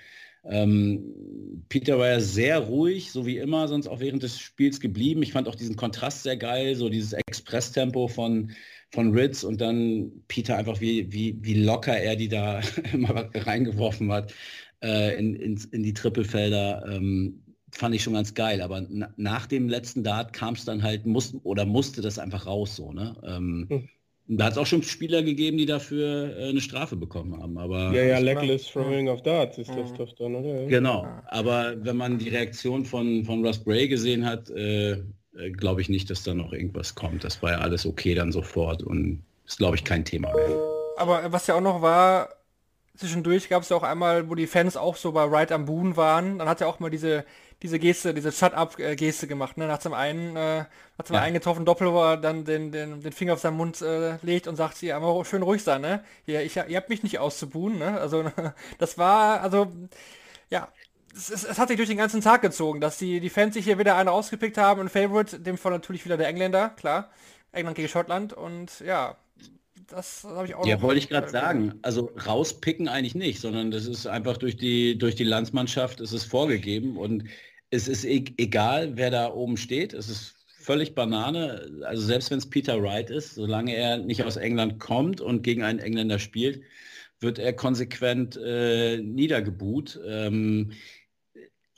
[0.46, 5.22] Ähm, Peter war ja sehr ruhig, so wie immer, sonst auch während des Spiels geblieben.
[5.22, 8.52] Ich fand auch diesen Kontrast sehr geil, so dieses Express-Tempo von,
[8.92, 12.62] von Ritz und dann Peter einfach, wie, wie, wie locker er die da
[12.94, 14.34] immer reingeworfen hat
[14.82, 16.86] äh, in, in, in die Trippelfelder.
[16.90, 18.62] Ähm, fand ich schon ganz geil.
[18.62, 18.82] Aber
[19.18, 22.92] nach dem letzten Dart kam es dann halt, mussten oder musste das einfach raus so,
[22.94, 23.16] ne?
[23.24, 23.90] Ähm, hm.
[24.32, 27.58] Da hat es auch schon Spieler gegeben, die dafür äh, eine Strafe bekommen haben.
[27.58, 30.68] Aber ja, ja, Legless Throwing of Darts ist das doch dann, oder?
[30.68, 31.08] Genau.
[31.28, 35.89] Aber wenn man die Reaktion von, von Russ Bray gesehen hat, äh, äh, glaube ich
[35.89, 37.24] nicht, dass da noch irgendwas kommt.
[37.24, 40.58] Das war ja alles okay dann sofort und ist, glaube ich, kein Thema mehr.
[40.98, 42.30] Aber was ja auch noch war,
[43.00, 45.98] zwischendurch gab es ja auch einmal, wo die Fans auch so bei Right am Boon
[45.98, 47.26] waren, dann hat er auch mal diese
[47.62, 49.68] diese Geste, diese Shut-up-Geste gemacht, ne?
[49.68, 50.66] Nach dem einen, äh,
[50.98, 51.22] nach dem ja.
[51.22, 54.48] einen getroffen Doppel, wo er dann den, den, den Finger auf seinen Mund äh, legt
[54.48, 56.04] und sagt, ja, aber schön ruhig sein, ne?
[56.26, 58.00] Hier, ich, ihr habt mich nicht auszubuhen, ne?
[58.00, 58.32] Also
[58.78, 59.68] das war, also
[60.50, 60.70] ja,
[61.14, 63.66] es, es, es, hat sich durch den ganzen Tag gezogen, dass die, die Fans sich
[63.66, 64.82] hier wieder eine ausgepickt haben.
[64.82, 67.10] Ein Favorite, dem Fall natürlich wieder der Engländer, klar.
[67.52, 69.18] England gegen Schottland und ja,
[69.89, 71.80] das habe ich auch Ja, wollte ich gerade sagen.
[71.82, 76.23] Also rauspicken eigentlich nicht, sondern das ist einfach durch die, durch die Landsmannschaft ist es
[76.23, 77.25] vorgegeben und
[77.71, 79.93] es ist e egal, wer da oben steht.
[79.93, 81.84] Es ist völlig Banane.
[81.84, 85.63] Also selbst wenn es Peter Wright ist, solange er nicht aus England kommt und gegen
[85.63, 86.62] einen Engländer spielt,
[87.19, 89.99] wird er konsequent äh, niedergebuht.
[90.08, 90.71] Ähm,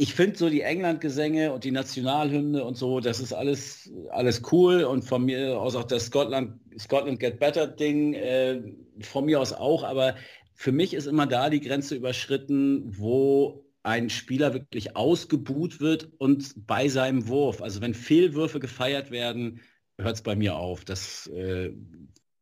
[0.01, 4.83] ich finde so die England-Gesänge und die Nationalhymne und so, das ist alles, alles cool
[4.83, 8.63] und von mir aus auch das Scotland, Scotland Get Better Ding, äh,
[9.01, 10.15] von mir aus auch, aber
[10.55, 16.65] für mich ist immer da die Grenze überschritten, wo ein Spieler wirklich ausgebuht wird und
[16.65, 19.61] bei seinem Wurf, also wenn Fehlwürfe gefeiert werden,
[19.99, 20.83] hört es bei mir auf.
[20.83, 21.73] Das äh,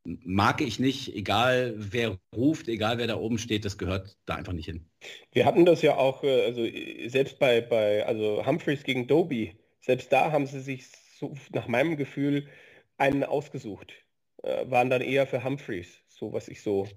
[0.04, 4.54] mag ich nicht, egal wer ruft, egal wer da oben steht, das gehört da einfach
[4.54, 4.90] nicht hin.
[5.32, 6.66] Wir hatten das ja auch, äh, also
[7.10, 10.88] selbst bei, bei also Humphreys gegen Doby, selbst da haben sie sich
[11.20, 12.48] so, nach meinem Gefühl
[12.98, 13.94] einen ausgesucht,
[14.44, 16.88] äh, waren dann eher für Humphreys, so was ich so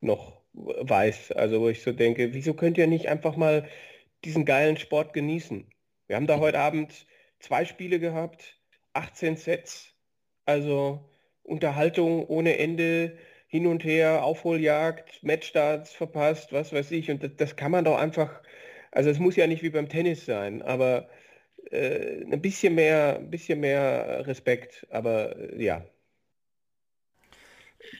[0.00, 1.32] noch weiß.
[1.32, 3.68] Also wo ich so denke, wieso könnt ihr nicht einfach mal
[4.24, 5.66] diesen geilen Sport genießen?
[6.06, 7.06] Wir haben da heute Abend
[7.40, 8.58] zwei Spiele gehabt,
[8.94, 9.92] 18 Sets,
[10.44, 11.10] also
[11.46, 17.10] Unterhaltung ohne Ende, hin und her, Aufholjagd, Matchstarts verpasst, was weiß ich.
[17.10, 18.42] Und das, das kann man doch einfach,
[18.92, 21.08] also es muss ja nicht wie beim Tennis sein, aber
[21.70, 24.86] äh, ein bisschen mehr, ein bisschen mehr Respekt.
[24.90, 25.84] Aber äh, ja,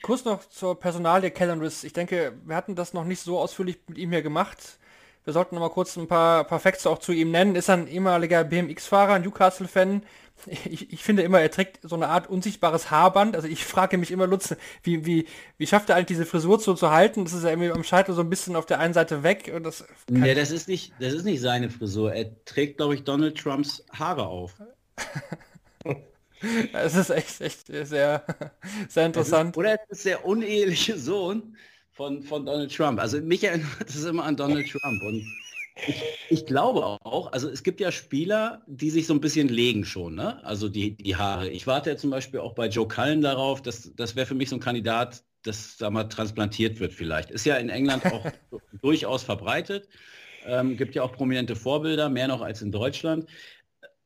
[0.01, 1.83] Kurz noch zur Personalie Kellen Riss.
[1.83, 4.79] Ich denke, wir hatten das noch nicht so ausführlich mit ihm hier gemacht.
[5.27, 7.57] Wir sollten noch mal kurz ein paar, paar Facts auch zu ihm nennen.
[7.57, 10.03] Ist ein ehemaliger BMX-Fahrer, Newcastle-Fan.
[10.45, 13.35] Ich, ich, finde immer, er trägt so eine Art unsichtbares Haarband.
[13.35, 15.25] Also ich frage mich immer, Lutz, wie, wie,
[15.57, 17.23] wie schafft er eigentlich diese Frisur so zu halten?
[17.23, 19.51] Das ist ja irgendwie am Scheitel so ein bisschen auf der einen Seite weg.
[19.53, 22.13] Und das nee, das ist nicht, das ist nicht seine Frisur.
[22.13, 24.53] Er trägt, glaube ich, Donald Trumps Haare auf.
[26.71, 28.23] Es ist echt, echt sehr,
[28.87, 29.55] sehr interessant.
[29.55, 31.57] Ist, oder es ist der uneheliche Sohn
[31.97, 32.99] von, von Donald Trump.
[32.99, 35.01] Also mich erinnert es immer an Donald Trump.
[35.01, 35.27] Und
[35.87, 39.83] ich, ich, glaube auch, also es gibt ja Spieler, die sich so ein bisschen legen
[39.83, 40.43] schon, ne?
[40.45, 41.49] Also die, die Haare.
[41.49, 44.49] Ich warte ja zum Beispiel auch bei Joe Cullen darauf, dass das wäre für mich
[44.49, 47.31] so ein Kandidat, das da mal transplantiert wird vielleicht.
[47.31, 48.25] Ist ja in England auch
[48.81, 49.89] durchaus verbreitet.
[50.45, 53.27] Ähm, gibt ja auch prominente Vorbilder, mehr noch als in Deutschland.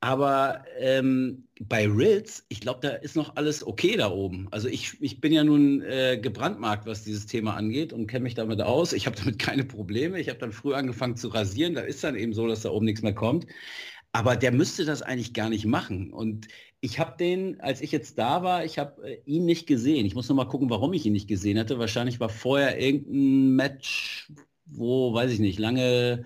[0.03, 4.47] Aber ähm, bei Ritz, ich glaube, da ist noch alles okay da oben.
[4.49, 8.33] Also ich, ich bin ja nun äh, gebrandmarkt, was dieses Thema angeht und kenne mich
[8.33, 8.93] damit aus.
[8.93, 10.19] Ich habe damit keine Probleme.
[10.19, 11.75] Ich habe dann früh angefangen zu rasieren.
[11.75, 13.45] Da ist dann eben so, dass da oben nichts mehr kommt.
[14.11, 16.11] Aber der müsste das eigentlich gar nicht machen.
[16.11, 16.47] Und
[16.81, 20.07] ich habe den, als ich jetzt da war, ich habe äh, ihn nicht gesehen.
[20.07, 21.77] Ich muss noch mal gucken, warum ich ihn nicht gesehen hatte.
[21.79, 24.31] Wahrscheinlich war vorher irgendein Match,
[24.65, 26.23] wo, weiß ich nicht, lange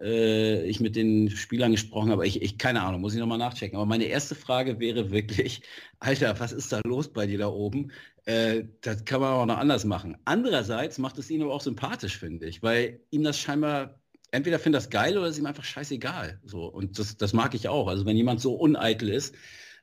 [0.00, 2.26] äh, ich mit den Spielern gesprochen habe.
[2.26, 3.76] Ich, ich keine Ahnung, muss ich nochmal nachchecken.
[3.76, 5.62] Aber meine erste Frage wäre wirklich,
[6.00, 7.92] Alter, was ist da los bei dir da oben?
[8.24, 10.16] Äh, das kann man auch noch anders machen.
[10.24, 14.82] Andererseits macht es ihn aber auch sympathisch, finde ich, weil ihm das scheinbar entweder findet
[14.82, 16.40] das geil oder ist ihm einfach scheißegal.
[16.44, 17.86] So, und das, das mag ich auch.
[17.88, 19.34] Also wenn jemand so uneitel ist,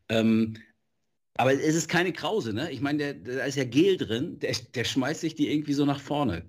[0.09, 0.57] ähm,
[1.35, 2.71] aber es ist keine Krause, ne?
[2.71, 6.01] Ich meine, da ist ja Gel drin, der, der schmeißt sich die irgendwie so nach
[6.01, 6.43] vorne.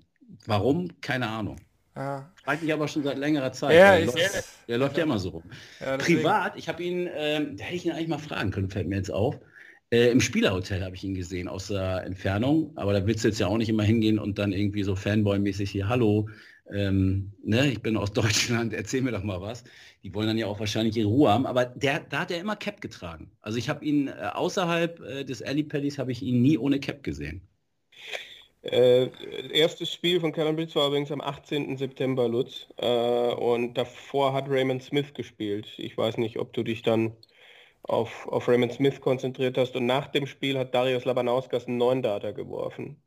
[0.46, 1.00] Warum?
[1.00, 1.56] Keine Ahnung.
[1.94, 2.32] Ja.
[2.60, 3.76] Mich aber schon seit längerer Zeit.
[3.76, 5.42] Ja, der, läuft, der läuft ja immer so rum.
[5.80, 8.88] Ja, Privat, ich habe ihn, ähm, da hätte ich ihn eigentlich mal fragen können, fällt
[8.88, 9.38] mir jetzt auf.
[9.90, 13.40] Äh, Im Spielerhotel habe ich ihn gesehen aus der Entfernung, aber da willst du jetzt
[13.40, 16.30] ja auch nicht immer hingehen und dann irgendwie so Fanboy-mäßig hier, hallo,
[16.72, 19.64] ähm, ne, ich bin aus Deutschland, erzähl mir doch mal was.
[20.02, 22.56] Die wollen dann ja auch wahrscheinlich ihre Ruhe haben, aber der, da hat er immer
[22.56, 23.30] Cap getragen.
[23.42, 27.02] Also ich habe ihn äh, außerhalb äh, des Alley habe ich ihn nie ohne Cap
[27.02, 27.42] gesehen.
[28.62, 29.08] Äh,
[29.52, 31.76] erstes Spiel von Callum Blitz war übrigens am 18.
[31.76, 32.68] September, Lutz.
[32.76, 35.66] Äh, und davor hat Raymond Smith gespielt.
[35.78, 37.16] Ich weiß nicht, ob du dich dann
[37.82, 39.74] auf, auf Raymond Smith konzentriert hast.
[39.74, 43.02] Und nach dem Spiel hat Darius Labanauskas einen neuen Data geworfen.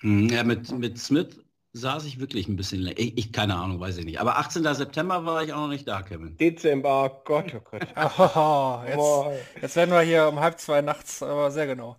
[0.00, 1.40] Hm, ja, mit, mit Smith
[1.72, 2.98] saß ich wirklich ein bisschen länger.
[2.98, 4.20] Ich, ich, keine Ahnung, weiß ich nicht.
[4.20, 4.62] Aber 18.
[4.74, 6.36] September war ich auch noch nicht da, Kevin.
[6.36, 7.86] Dezember, oh Gott, oh Gott.
[8.18, 8.82] oh,
[9.32, 11.96] jetzt, jetzt werden wir hier um halb zwei nachts, aber sehr genau.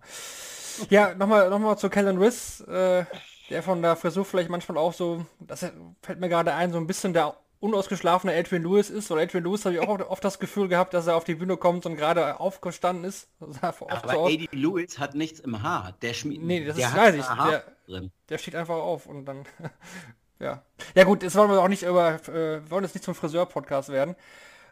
[0.90, 3.04] Ja, nochmal noch mal zu Kellen Riss, äh,
[3.50, 5.60] der von der Frisur vielleicht manchmal auch so, das
[6.02, 9.10] fällt mir gerade ein, so ein bisschen der unausgeschlafene Adrian Lewis ist.
[9.10, 11.56] Oder Adrian Lewis habe ich auch oft das Gefühl gehabt, dass er auf die Bühne
[11.56, 13.28] kommt und gerade aufgestanden ist.
[13.60, 15.94] Aber so Adrian Lewis hat nichts im Haar.
[16.02, 16.42] Der schmiert.
[16.42, 17.26] Nee, das ist, weiß ich.
[17.26, 18.10] Der, drin.
[18.28, 19.44] der steht einfach auf und dann.
[20.38, 20.62] ja.
[20.94, 22.14] Ja gut, jetzt wollen wir auch nicht über.
[22.28, 24.16] Äh, wollen jetzt nicht zum Friseur-Podcast werden.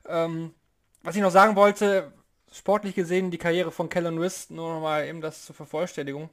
[0.07, 0.55] Ähm,
[1.03, 2.13] was ich noch sagen wollte,
[2.55, 6.31] sportlich gesehen die Karriere von Kellen Riss, nur noch mal eben das zur Vervollständigung.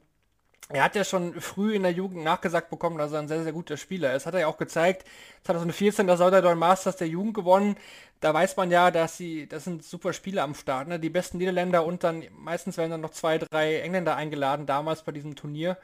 [0.68, 3.52] Er hat ja schon früh in der Jugend nachgesagt bekommen, dass er ein sehr, sehr
[3.52, 4.24] guter Spieler ist.
[4.24, 5.06] Hat er ja auch gezeigt.
[5.44, 7.76] 2014 der Southern Masters der Jugend gewonnen.
[8.20, 10.88] Da weiß man ja, dass sie, das sind super Spieler am Start.
[10.88, 10.98] Ne?
[11.00, 15.12] Die besten Niederländer und dann meistens werden dann noch zwei, drei Engländer eingeladen, damals bei
[15.12, 15.76] diesem Turnier.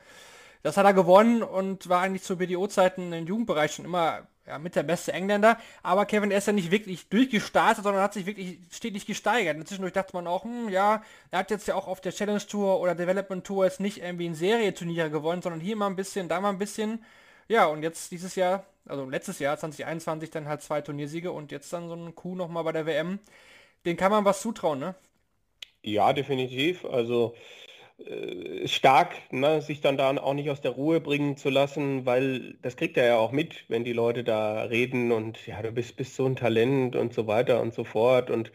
[0.62, 4.74] Das hat er gewonnen und war eigentlich zu BDO-Zeiten im Jugendbereich schon immer ja, mit
[4.74, 5.58] der beste Engländer.
[5.82, 9.56] Aber Kevin, ist ja nicht wirklich durchgestartet, sondern hat sich wirklich stetig gesteigert.
[9.56, 12.44] Und zwischendurch dachte man auch, hm, ja, er hat jetzt ja auch auf der Challenge
[12.46, 16.28] Tour oder Development Tour jetzt nicht irgendwie ein Serieturnier gewonnen, sondern hier mal ein bisschen,
[16.28, 17.04] da mal ein bisschen.
[17.48, 21.72] Ja, und jetzt dieses Jahr, also letztes Jahr, 2021, dann halt zwei Turniersiege und jetzt
[21.72, 23.18] dann so ein Coup nochmal bei der WM.
[23.84, 24.94] Den kann man was zutrauen, ne?
[25.82, 26.84] Ja, definitiv.
[26.84, 27.34] Also
[28.66, 32.76] stark, ne, sich dann da auch nicht aus der Ruhe bringen zu lassen, weil das
[32.76, 36.14] kriegt er ja auch mit, wenn die Leute da reden und ja, du bist, bist
[36.14, 38.30] so ein Talent und so weiter und so fort.
[38.30, 38.52] Und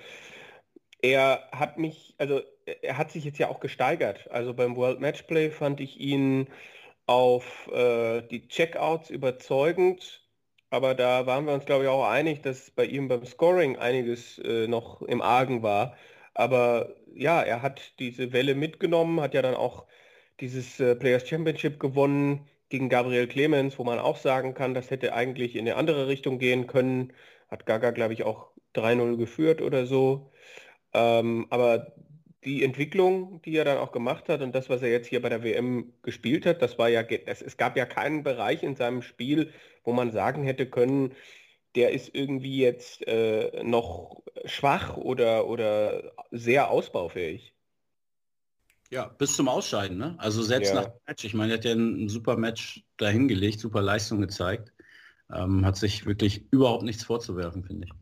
[1.01, 2.41] er hat mich, also
[2.81, 4.29] er hat sich jetzt ja auch gesteigert.
[4.31, 6.47] Also beim World Matchplay fand ich ihn
[7.07, 10.21] auf äh, die Checkouts überzeugend.
[10.69, 14.39] Aber da waren wir uns, glaube ich, auch einig, dass bei ihm beim Scoring einiges
[14.39, 15.95] äh, noch im Argen war.
[16.33, 19.85] Aber ja, er hat diese Welle mitgenommen, hat ja dann auch
[20.39, 25.13] dieses äh, Players Championship gewonnen gegen Gabriel Clemens, wo man auch sagen kann, das hätte
[25.13, 27.13] eigentlich in eine andere Richtung gehen können.
[27.49, 30.31] Hat Gaga, glaube ich, auch 3-0 geführt oder so.
[30.93, 31.93] Ähm, aber
[32.45, 35.29] die Entwicklung, die er dann auch gemacht hat und das, was er jetzt hier bei
[35.29, 39.01] der WM gespielt hat, das war ja, es, es gab ja keinen Bereich in seinem
[39.01, 39.51] Spiel,
[39.83, 41.13] wo man sagen hätte können,
[41.75, 47.53] der ist irgendwie jetzt äh, noch schwach oder, oder sehr ausbaufähig.
[48.91, 50.15] Ja, bis zum Ausscheiden, ne?
[50.19, 50.75] Also selbst ja.
[50.75, 54.71] nach dem Match, ich meine, er hat ja ein, super Match dahingelegt, super Leistung gezeigt.
[55.33, 57.93] Ähm, hat sich wirklich überhaupt nichts vorzuwerfen, finde ich.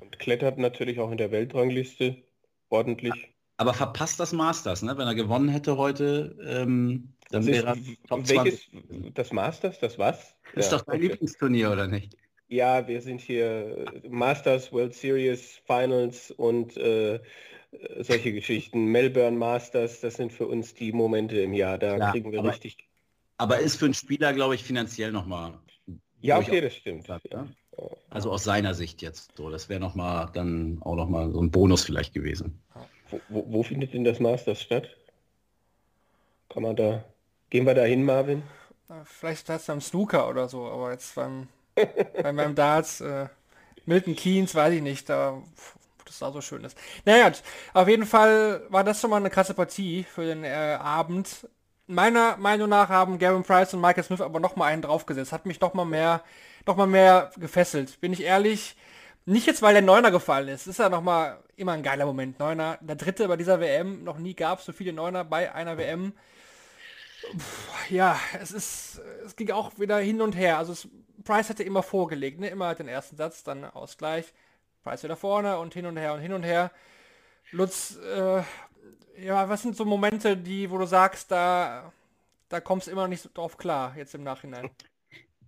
[0.00, 2.16] Und klettert natürlich auch in der Weltrangliste
[2.70, 3.34] ordentlich.
[3.58, 4.96] Aber verpasst das Masters, ne?
[4.96, 7.76] Wenn er gewonnen hätte heute, ähm, dann wäre er
[8.08, 9.12] Top welches, 20.
[9.12, 10.34] Das Masters, das was?
[10.54, 11.08] Ist ja, doch dein okay.
[11.08, 12.16] Lieblingsturnier, oder nicht?
[12.48, 17.20] Ja, wir sind hier Masters, World Series, Finals und äh,
[18.00, 18.86] solche Geschichten.
[18.86, 21.78] Melbourne Masters, das sind für uns die Momente im Jahr.
[21.78, 22.88] Da ja, kriegen wir aber, richtig.
[23.38, 25.58] Aber ist für einen Spieler, glaube ich, finanziell nochmal.
[26.20, 27.08] Ja, okay, das stimmt.
[27.08, 27.46] Hat, ja.
[28.10, 29.50] Also aus seiner Sicht jetzt so.
[29.50, 32.62] Das wäre nochmal dann auch nochmal so ein Bonus vielleicht gewesen.
[33.10, 34.88] Wo, wo, wo, findet denn das Masters statt?
[36.48, 37.04] Kann man da.
[37.50, 38.42] Gehen wir da hin, Marvin?
[39.04, 41.48] Vielleicht heißt es am Snooker oder so, aber jetzt beim
[42.22, 43.26] Bei meinem Darts, äh,
[43.86, 45.42] Milton Keynes, weiß ich nicht, da
[46.04, 46.76] das da so schön ist.
[47.04, 47.32] Naja,
[47.72, 51.48] auf jeden Fall war das schon mal eine krasse Partie für den äh, Abend.
[51.86, 55.32] Meiner Meinung nach haben Gavin Price und Michael Smith aber noch mal einen draufgesetzt.
[55.32, 56.22] Hat mich noch mal mehr,
[56.66, 58.00] noch mal mehr gefesselt.
[58.00, 58.76] Bin ich ehrlich,
[59.26, 60.66] nicht jetzt, weil der Neuner gefallen ist.
[60.66, 62.38] Ist ja noch mal immer ein geiler Moment.
[62.38, 64.04] Neuner, der dritte bei dieser WM.
[64.04, 66.12] Noch nie gab es so viele Neuner bei einer WM.
[67.90, 70.58] Ja, es ist, es ging auch wieder hin und her.
[70.58, 70.88] Also es,
[71.24, 72.48] Price hatte immer vorgelegt, ne?
[72.48, 74.32] immer den ersten Satz, dann Ausgleich.
[74.82, 76.70] Price wieder vorne und hin und her und hin und her.
[77.50, 78.42] Lutz, äh,
[79.22, 81.92] ja, was sind so Momente, die, wo du sagst, da,
[82.48, 84.70] da kommst du immer noch nicht drauf klar, jetzt im Nachhinein?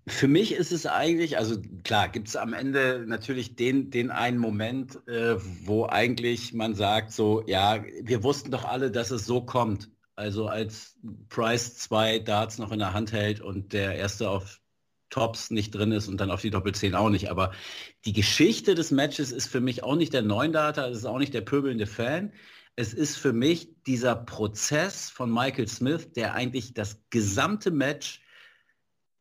[0.08, 4.38] Für mich ist es eigentlich, also klar, gibt es am Ende natürlich den, den einen
[4.38, 5.36] Moment, äh,
[5.66, 9.90] wo eigentlich man sagt, so, ja, wir wussten doch alle, dass es so kommt.
[10.16, 10.98] Also als
[11.28, 14.60] Price zwei Darts noch in der Hand hält und der erste auf
[15.10, 17.30] Tops nicht drin ist und dann auf die Doppelzehn auch nicht.
[17.30, 17.52] Aber
[18.06, 21.34] die Geschichte des Matches ist für mich auch nicht der Neundata, es ist auch nicht
[21.34, 22.32] der pöbelnde Fan.
[22.76, 28.22] Es ist für mich dieser Prozess von Michael Smith, der eigentlich das gesamte Match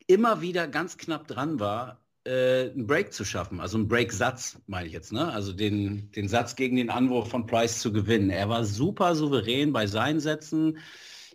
[0.08, 4.88] immer wieder ganz knapp dran war, äh, einen Break zu schaffen, also einen Break-Satz, meine
[4.88, 5.31] ich jetzt, ne?
[5.31, 8.29] also den, den Satz gegen den Anwurf von Price zu gewinnen.
[8.29, 10.79] Er war super souverän bei seinen Sätzen.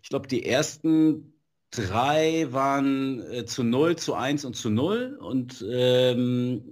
[0.03, 1.33] Ich glaube, die ersten
[1.71, 6.63] drei waren äh, zu 0, zu 1 und zu 0 und ähm,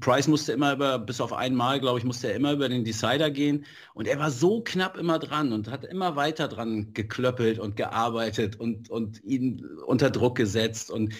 [0.00, 3.30] Price musste immer über, bis auf einmal, glaube ich, musste er immer über den Decider
[3.30, 3.64] gehen.
[3.94, 8.58] Und er war so knapp immer dran und hat immer weiter dran geklöppelt und gearbeitet
[8.58, 11.14] und, und ihn unter Druck gesetzt und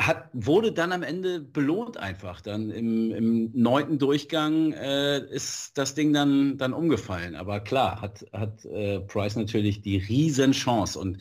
[0.00, 2.40] hat, wurde dann am Ende belohnt einfach.
[2.40, 7.36] Dann im, im neunten Durchgang äh, ist das Ding dann, dann umgefallen.
[7.36, 10.98] Aber klar, hat, hat äh, Price natürlich die Riesenchance.
[10.98, 11.18] Und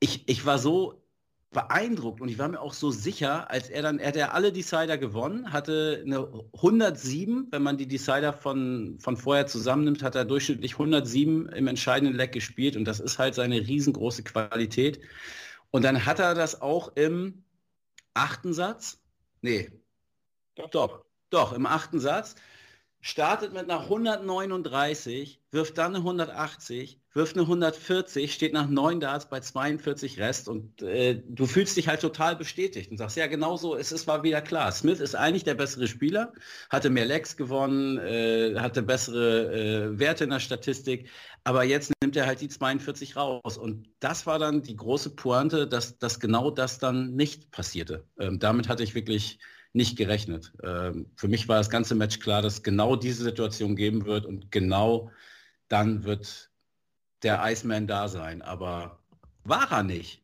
[0.00, 1.00] ich, ich war so
[1.52, 4.52] beeindruckt und ich war mir auch so sicher, als er dann, er hat ja alle
[4.52, 10.26] Decider gewonnen, hatte eine 107, wenn man die Decider von, von vorher zusammennimmt, hat er
[10.26, 15.00] durchschnittlich 107 im entscheidenden Leck gespielt und das ist halt seine riesengroße Qualität.
[15.70, 17.45] Und dann hat er das auch im
[18.16, 18.98] achten Satz,
[19.40, 19.70] nee,
[20.54, 22.34] doch, doch, doch im achten Satz,
[23.00, 29.28] startet mit einer 139, wirft dann eine 180, wirft eine 140, steht nach 9 Darts
[29.28, 33.56] bei 42 Rest und äh, du fühlst dich halt total bestätigt und sagst, ja genau
[33.56, 34.70] so, es ist mal wieder klar.
[34.72, 36.32] Smith ist eigentlich der bessere Spieler,
[36.68, 41.08] hatte mehr Legs gewonnen, äh, hatte bessere äh, Werte in der Statistik,
[41.44, 45.66] aber jetzt nimmt er halt die 42 raus und das war dann die große Pointe,
[45.66, 48.04] dass, dass genau das dann nicht passierte.
[48.18, 49.38] Ähm, damit hatte ich wirklich
[49.76, 50.52] nicht gerechnet.
[50.62, 54.50] Ähm, für mich war das ganze Match klar, dass genau diese Situation geben wird und
[54.50, 55.10] genau
[55.68, 56.50] dann wird
[57.22, 58.98] der Iceman da sein, aber
[59.44, 60.22] war er nicht.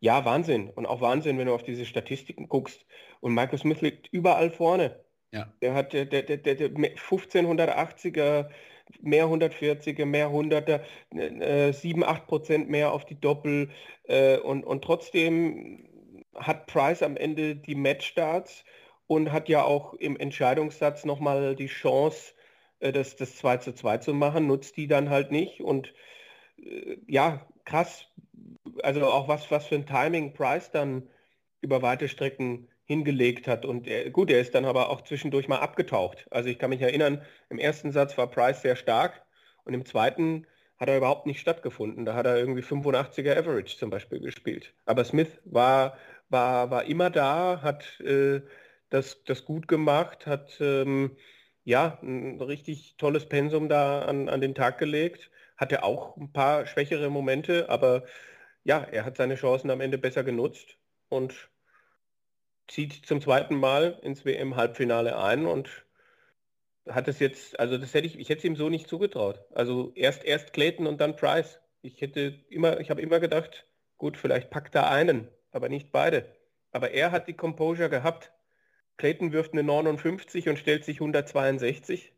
[0.00, 0.70] ja, Wahnsinn.
[0.70, 2.86] Und auch Wahnsinn, wenn du auf diese Statistiken guckst.
[3.20, 5.04] Und Michael Smith liegt überall vorne.
[5.32, 5.52] Ja.
[5.60, 8.48] Der hat der, der, der, der 1580er,
[9.00, 10.80] mehr 140er, mehr 100er,
[11.14, 13.70] äh, 7, 8 Prozent mehr auf die Doppel.
[14.04, 15.88] Äh, und, und trotzdem
[16.34, 18.64] hat Price am Ende die Matchstarts
[19.06, 22.34] und hat ja auch im Entscheidungssatz nochmal die Chance,
[22.80, 25.60] äh, das, das 2 zu 2 zu machen, nutzt die dann halt nicht.
[25.60, 25.92] Und
[26.58, 28.06] äh, ja, krass.
[28.82, 31.08] Also auch was, was für ein Timing Price dann
[31.60, 33.64] über weite Strecken hingelegt hat.
[33.64, 36.26] Und er, gut, er ist dann aber auch zwischendurch mal abgetaucht.
[36.30, 39.24] Also ich kann mich erinnern, im ersten Satz war Price sehr stark
[39.64, 40.46] und im zweiten
[40.76, 42.04] hat er überhaupt nicht stattgefunden.
[42.04, 44.74] Da hat er irgendwie 85er Average zum Beispiel gespielt.
[44.86, 45.96] Aber Smith war,
[46.28, 48.42] war, war immer da, hat äh,
[48.94, 51.16] das, das gut gemacht, hat ähm,
[51.64, 55.30] ja, ein richtig tolles Pensum da an, an den Tag gelegt.
[55.56, 58.04] Hatte auch ein paar schwächere Momente, aber
[58.64, 60.78] ja, er hat seine Chancen am Ende besser genutzt
[61.08, 61.50] und
[62.68, 65.84] zieht zum zweiten Mal ins WM-Halbfinale ein und
[66.88, 69.44] hat es jetzt, also das hätte ich, ich hätte es ihm so nicht zugetraut.
[69.54, 71.60] Also erst erst Clayton und dann Price.
[71.82, 73.66] Ich hätte immer, ich habe immer gedacht,
[73.98, 76.26] gut, vielleicht packt er einen, aber nicht beide.
[76.72, 78.32] Aber er hat die Composure gehabt.
[78.96, 82.12] Clayton wirft eine 59 und stellt sich 162.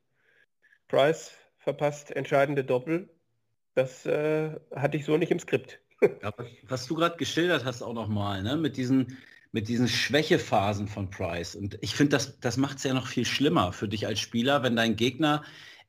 [0.89, 3.09] Price verpasst entscheidende Doppel.
[3.75, 5.81] Das äh, hatte ich so nicht im Skript.
[6.23, 6.31] Ja,
[6.69, 8.59] was, du gerade geschildert hast auch nochmal, ne?
[8.59, 9.17] mit diesen
[9.53, 11.57] mit diesen Schwächephasen von Price.
[11.57, 14.63] Und ich finde, das, das macht es ja noch viel schlimmer für dich als Spieler,
[14.63, 15.43] wenn dein Gegner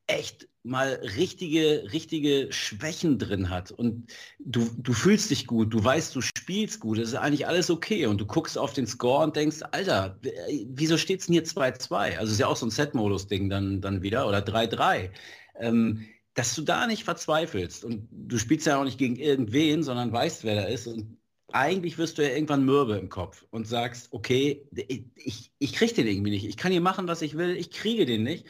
[0.07, 6.15] echt mal richtige, richtige Schwächen drin hat und du, du fühlst dich gut, du weißt,
[6.15, 9.35] du spielst gut, es ist eigentlich alles okay und du guckst auf den Score und
[9.35, 10.19] denkst, Alter,
[10.67, 12.17] wieso steht es denn hier 2-2?
[12.17, 15.09] Also ist ja auch so ein Set-Modus-Ding dann, dann wieder oder 3-3.
[15.59, 20.11] Ähm, dass du da nicht verzweifelst und du spielst ja auch nicht gegen irgendwen, sondern
[20.11, 21.17] weißt, wer da ist und
[21.51, 24.67] eigentlich wirst du ja irgendwann mürbe im Kopf und sagst, okay,
[25.15, 26.45] ich, ich kriege den irgendwie nicht.
[26.45, 28.45] Ich kann hier machen, was ich will, ich kriege den nicht.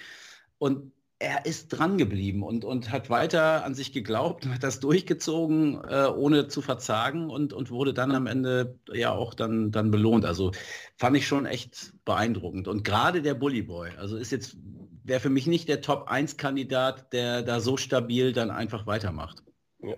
[0.57, 5.81] Und er ist dran geblieben und, und hat weiter an sich geglaubt, hat das durchgezogen,
[5.83, 10.25] äh, ohne zu verzagen und, und wurde dann am Ende ja auch dann, dann belohnt.
[10.25, 10.51] Also
[10.95, 12.67] fand ich schon echt beeindruckend.
[12.67, 14.57] Und gerade der Bully Boy, also ist jetzt,
[15.03, 19.43] wäre für mich nicht der Top-1-Kandidat, der da so stabil dann einfach weitermacht.
[19.81, 19.95] Ja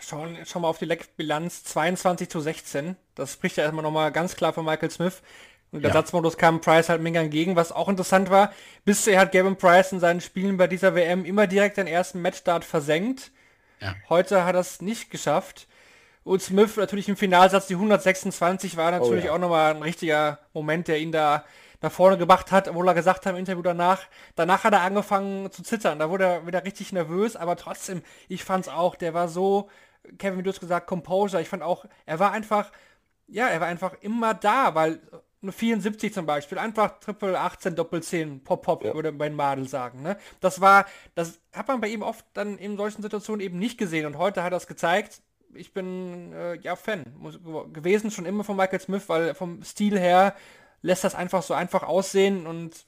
[0.00, 2.96] schauen, schauen wir auf die Leckbilanz 22 zu 16.
[3.14, 5.22] Das spricht ja erstmal nochmal ganz klar für Michael Smith.
[5.72, 5.94] Und der ja.
[5.94, 8.52] Satzmodus kam Price halt mega entgegen, was auch interessant war.
[8.84, 12.64] Bisher hat Gavin Price in seinen Spielen bei dieser WM immer direkt den ersten Matchstart
[12.64, 13.30] versenkt.
[13.80, 13.94] Ja.
[14.08, 15.68] Heute hat er es nicht geschafft.
[16.24, 19.32] Und Smith natürlich im Finalsatz, die 126 war natürlich oh ja.
[19.32, 21.44] auch nochmal ein richtiger Moment, der ihn da
[21.80, 24.02] nach vorne gebracht hat, obwohl er gesagt hat im Interview danach,
[24.34, 28.44] danach hat er angefangen zu zittern, da wurde er wieder richtig nervös, aber trotzdem, ich
[28.44, 29.70] fand es auch, der war so
[30.18, 31.42] Kevin, wie du es gesagt, Composure.
[31.42, 32.70] Ich fand auch, er war einfach,
[33.26, 35.00] ja, er war einfach immer da, weil
[35.42, 38.94] eine 74 zum Beispiel, einfach Triple 18, Doppel 10, Pop Pop, ja.
[38.94, 40.02] würde mein Madel sagen.
[40.02, 40.16] Ne?
[40.40, 44.06] Das war, das hat man bei ihm oft dann in solchen Situationen eben nicht gesehen
[44.06, 45.22] und heute hat er es gezeigt.
[45.54, 47.04] Ich bin äh, ja Fan
[47.72, 50.34] gewesen schon immer von Michael Smith, weil vom Stil her
[50.82, 52.86] lässt das einfach so einfach aussehen und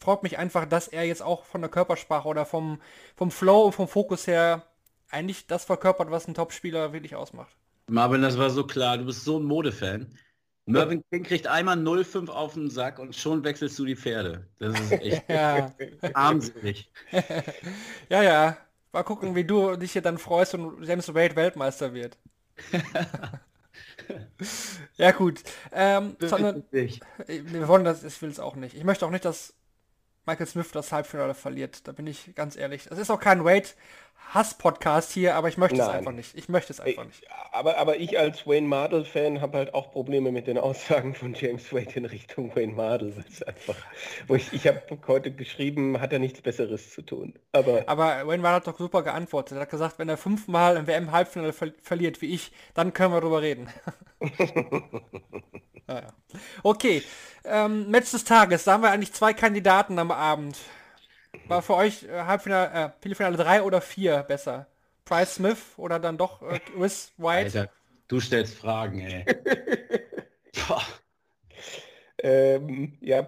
[0.00, 2.80] freut mich einfach, dass er jetzt auch von der Körpersprache oder vom,
[3.16, 4.62] vom Flow und vom Fokus her
[5.10, 7.54] eigentlich das verkörpert, was ein Topspieler wirklich ausmacht.
[7.88, 8.98] Marvin, das war so klar.
[8.98, 10.14] Du bist so ein Modefan.
[10.68, 14.46] Mervyn King kriegt einmal 0,5 auf den Sack und schon wechselst du die Pferde.
[14.58, 15.24] Das ist echt
[16.14, 16.90] armselig.
[18.08, 18.56] ja, ja.
[18.92, 22.18] Mal gucken, wie du dich hier dann freust und James Wade Weltmeister wird.
[24.96, 25.42] ja gut.
[25.72, 28.74] Ähm, sondern, wir wollen das, ich will es auch nicht.
[28.74, 29.54] Ich möchte auch nicht, dass
[30.26, 31.86] Michael Smith das Halbfinale verliert.
[31.88, 32.86] Da bin ich ganz ehrlich.
[32.90, 33.68] Es ist auch kein Wade
[34.34, 35.88] Hass-Podcast hier, aber ich möchte Nein.
[35.88, 36.36] es einfach nicht.
[36.36, 37.24] Ich möchte es einfach nicht.
[37.50, 41.72] Aber, aber ich als Wayne Mardell-Fan habe halt auch Probleme mit den Aussagen von James
[41.72, 43.14] Wade in Richtung Wayne Mardell.
[43.46, 43.76] einfach,
[44.26, 47.34] wo ich, ich habe heute geschrieben, hat er nichts Besseres zu tun.
[47.52, 49.56] Aber, aber Wayne Mardell hat doch super geantwortet.
[49.56, 53.20] Er hat gesagt, wenn er fünfmal im WM-Halbfinale ver verliert wie ich, dann können wir
[53.20, 53.68] darüber reden.
[55.88, 56.12] ja, ja.
[56.62, 57.02] Okay,
[57.44, 58.64] ähm, Match des Tages.
[58.64, 60.58] Da haben wir eigentlich zwei Kandidaten am Abend.
[61.46, 64.66] War für euch äh, Halbfinale, äh, Viertelfinale 3 oder 4 besser?
[65.04, 67.58] Price Smith oder dann doch äh, Chris White?
[67.58, 67.70] Alter,
[68.08, 69.24] du stellst Fragen, ey.
[72.22, 73.26] ähm, ja,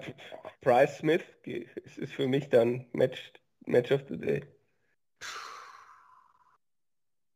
[0.60, 3.32] Price Smith ist, ist für mich dann Match,
[3.64, 4.44] Match of the Day.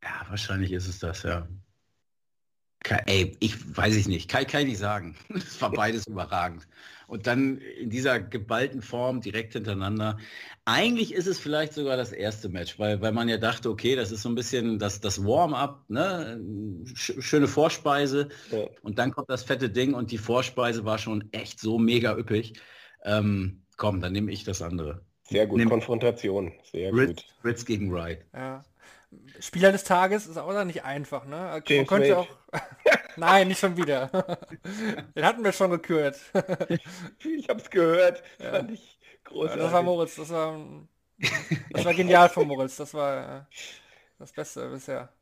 [0.02, 1.48] Ja, wahrscheinlich ist es das, ja.
[3.06, 5.16] Ey, ich weiß ich nicht, kann, kann ich nicht sagen.
[5.34, 6.66] Es war beides überragend.
[7.06, 10.18] Und dann in dieser geballten Form direkt hintereinander.
[10.64, 14.10] Eigentlich ist es vielleicht sogar das erste Match, weil, weil man ja dachte, okay, das
[14.10, 16.40] ist so ein bisschen das, das Warm-up, ne?
[16.94, 18.28] schöne Vorspeise.
[18.50, 18.66] Ja.
[18.82, 22.54] Und dann kommt das fette Ding und die Vorspeise war schon echt so mega üppig.
[23.04, 25.02] Ähm, komm, dann nehme ich das andere.
[25.24, 26.52] Sehr gut, Nehm Konfrontation.
[26.70, 27.24] Sehr Ritz, gut.
[27.44, 28.24] Ritz gegen Wright.
[28.32, 28.62] Ja.
[29.40, 31.62] Spieler des Tages ist auch nicht einfach, ne?
[31.68, 32.28] Man könnte auch.
[33.16, 34.08] Nein, nicht schon wieder.
[35.16, 36.18] Den hatten wir schon gekürt.
[37.24, 38.22] ich hab's gehört.
[38.38, 38.52] Ja.
[38.52, 39.62] Fand ich großartig.
[39.62, 40.58] Das war Moritz, das war,
[41.70, 42.76] das war genial von Moritz.
[42.76, 43.46] Das war
[44.18, 45.12] das Beste bisher.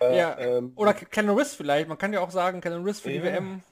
[0.00, 0.38] Äh, ja.
[0.38, 1.88] Ähm, Oder Canon Riss vielleicht.
[1.88, 3.20] Man kann ja auch sagen, Canon Riss für ja.
[3.20, 3.62] die WM.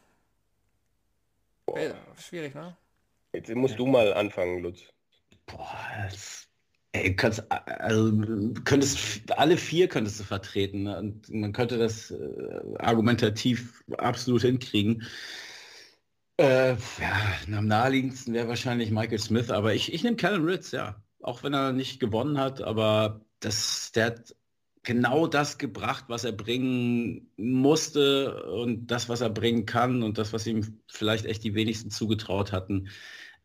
[2.19, 2.77] Schwierig, ne?
[3.33, 4.81] Jetzt musst du mal anfangen, Lutz.
[5.47, 6.50] Boah, das
[6.93, 8.13] Ey, kannst, also,
[8.65, 10.99] könntest, alle vier könntest du vertreten ne?
[10.99, 15.07] und man könnte das äh, argumentativ absolut hinkriegen.
[16.37, 21.01] Äh, ja, am naheliegendsten wäre wahrscheinlich Michael Smith, aber ich, ich nehme Callum Ritz, ja.
[21.23, 24.35] Auch wenn er nicht gewonnen hat, aber das, der hat
[24.83, 30.33] genau das gebracht, was er bringen musste und das, was er bringen kann und das,
[30.33, 32.89] was ihm vielleicht echt die wenigsten zugetraut hatten.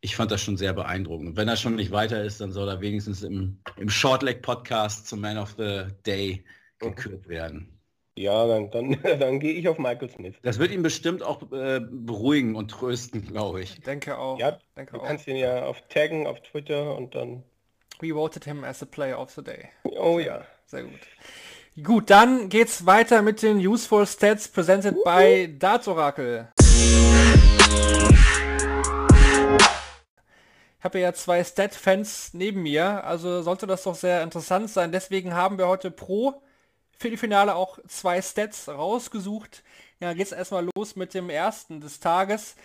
[0.02, 1.30] Ich fand das schon sehr beeindruckend.
[1.30, 5.22] Und wenn er schon nicht weiter ist, dann soll er wenigstens im, im Shortleg-Podcast zum
[5.22, 6.44] Man of the Day
[6.80, 7.72] gekürt werden.
[8.18, 10.36] Ja, dann, dann, dann gehe ich auf Michael Smith.
[10.42, 13.82] Das wird ihn bestimmt auch äh, beruhigen und trösten, glaube ich.
[13.82, 14.40] Denke auch.
[14.40, 15.06] Ja, denke du auch.
[15.06, 17.44] kannst ihn ja auf taggen auf Twitter und dann.
[18.00, 19.70] We voted him as the player of the day.
[19.84, 20.46] Oh ja.
[20.68, 21.00] Sehr gut.
[21.84, 26.48] Gut, dann geht's weiter mit den Useful Stats presented by Darts Oracle.
[30.86, 34.92] Ich habe ja zwei Stat-Fans neben mir, also sollte das doch sehr interessant sein.
[34.92, 36.44] Deswegen haben wir heute pro
[36.92, 39.64] Viertelfinale auch zwei Stats rausgesucht.
[40.00, 42.56] Ja, geht's erstmal los mit dem ersten des Tages.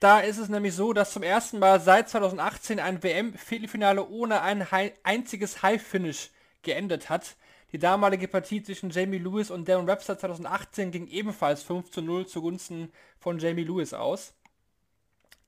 [0.00, 4.66] Da ist es nämlich so, dass zum ersten Mal seit 2018 ein WM-Viertelfinale ohne ein
[5.02, 6.28] einziges High-Finish
[6.60, 7.36] geendet hat.
[7.72, 12.26] Die damalige Partie zwischen Jamie Lewis und Darren Webster 2018 ging ebenfalls 5 zu 0
[12.26, 14.34] zugunsten von Jamie Lewis aus.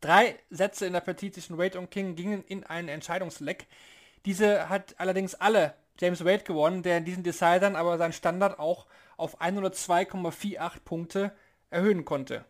[0.04, 3.66] Drei Sätze in der Partie zwischen Wade und King gingen in einen Entscheidungsleck.
[4.26, 8.84] Diese hat allerdings alle James Wade gewonnen, der in diesen Decidern aber seinen Standard auch
[9.16, 11.32] auf 102,48 Punkte
[11.70, 12.44] erhöhen konnte.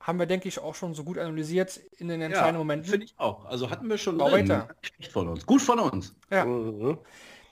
[0.00, 2.90] Haben wir, denke ich, auch schon so gut analysiert in den entscheidenden ja, Momenten.
[2.90, 3.44] Finde ich auch.
[3.44, 4.68] Also hatten wir schon weiter.
[5.10, 5.44] Von uns.
[5.44, 6.14] Gut von uns.
[6.30, 6.46] Ja.
[6.46, 6.96] Mhm.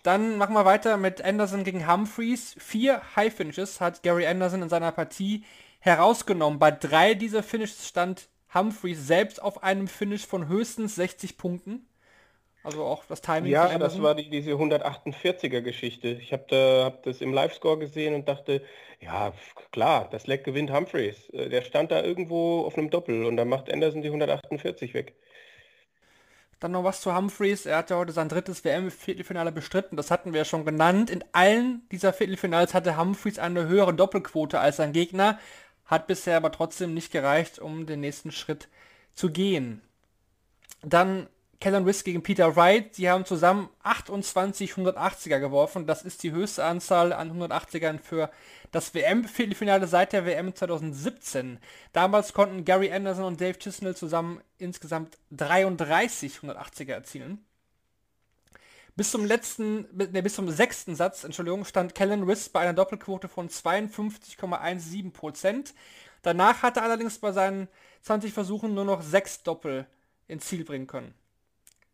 [0.02, 2.56] Dann machen wir weiter mit Anderson gegen Humphreys.
[2.58, 5.44] Vier High Finishes hat Gary Anderson in seiner Partie
[5.80, 6.58] herausgenommen.
[6.58, 11.86] Bei drei dieser Finishes stand Humphreys selbst auf einem Finish von höchstens 60 Punkten.
[12.64, 16.08] Also auch das Timing Ja, das war die, diese 148er Geschichte.
[16.08, 18.62] Ich habe da, hab das im Live-Score gesehen und dachte,
[19.00, 19.32] ja,
[19.72, 21.28] klar, das Leck gewinnt Humphreys.
[21.30, 25.14] Äh, Der stand da irgendwo auf einem Doppel und dann macht Anderson die 148 weg.
[26.60, 27.66] Dann noch was zu Humphreys.
[27.66, 29.96] Er hat ja heute sein drittes WM-Viertelfinale bestritten.
[29.96, 31.10] Das hatten wir ja schon genannt.
[31.10, 35.40] In allen dieser Viertelfinals hatte Humphreys eine höhere Doppelquote als sein Gegner.
[35.86, 38.68] Hat bisher aber trotzdem nicht gereicht, um den nächsten Schritt
[39.14, 39.82] zu gehen.
[40.82, 41.28] Dann
[41.62, 42.98] Kellen Riss gegen Peter Wright.
[42.98, 45.86] Die haben zusammen 28 180er geworfen.
[45.86, 48.32] Das ist die höchste Anzahl an 180ern für
[48.72, 51.60] das WM-Viertelfinale seit der WM 2017.
[51.92, 57.44] Damals konnten Gary Anderson und Dave Chisnell zusammen insgesamt 33 180er erzielen.
[58.94, 63.28] Bis zum letzten, ne, bis zum sechsten Satz, Entschuldigung, stand Kellen Riss bei einer Doppelquote
[63.28, 65.72] von 52,17%.
[66.20, 67.68] Danach hat er allerdings bei seinen
[68.02, 69.86] 20 Versuchen nur noch sechs Doppel
[70.28, 71.14] ins Ziel bringen können.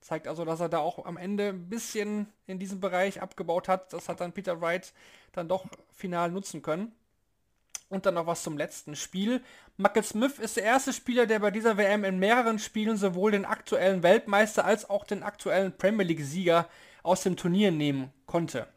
[0.00, 3.92] Zeigt also, dass er da auch am Ende ein bisschen in diesem Bereich abgebaut hat.
[3.92, 4.92] Das hat dann Peter Wright
[5.32, 6.90] dann doch final nutzen können.
[7.90, 9.40] Und dann noch was zum letzten Spiel.
[9.76, 13.44] Michael Smith ist der erste Spieler, der bei dieser WM in mehreren Spielen sowohl den
[13.44, 16.68] aktuellen Weltmeister als auch den aktuellen Premier League-Sieger
[17.08, 18.68] aus dem Turnier nehmen konnte.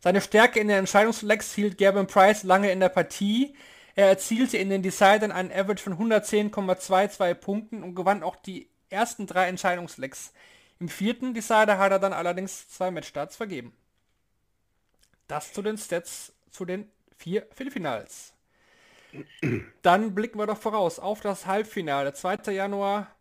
[0.00, 3.54] Seine Stärke in den Entscheidungslecks hielt Gavin Price lange in der Partie.
[3.94, 9.26] Er erzielte in den Decidern einen Average von 110,22 Punkten und gewann auch die ersten
[9.26, 10.32] drei Entscheidungslecks.
[10.78, 13.74] Im vierten Decider hat er dann allerdings zwei Matchstarts vergeben.
[15.26, 18.34] Das zu den Stats zu den vier Viertelfinals.
[19.82, 22.12] Dann blicken wir doch voraus auf das Halbfinale.
[22.12, 22.52] 2.
[22.52, 23.15] Januar,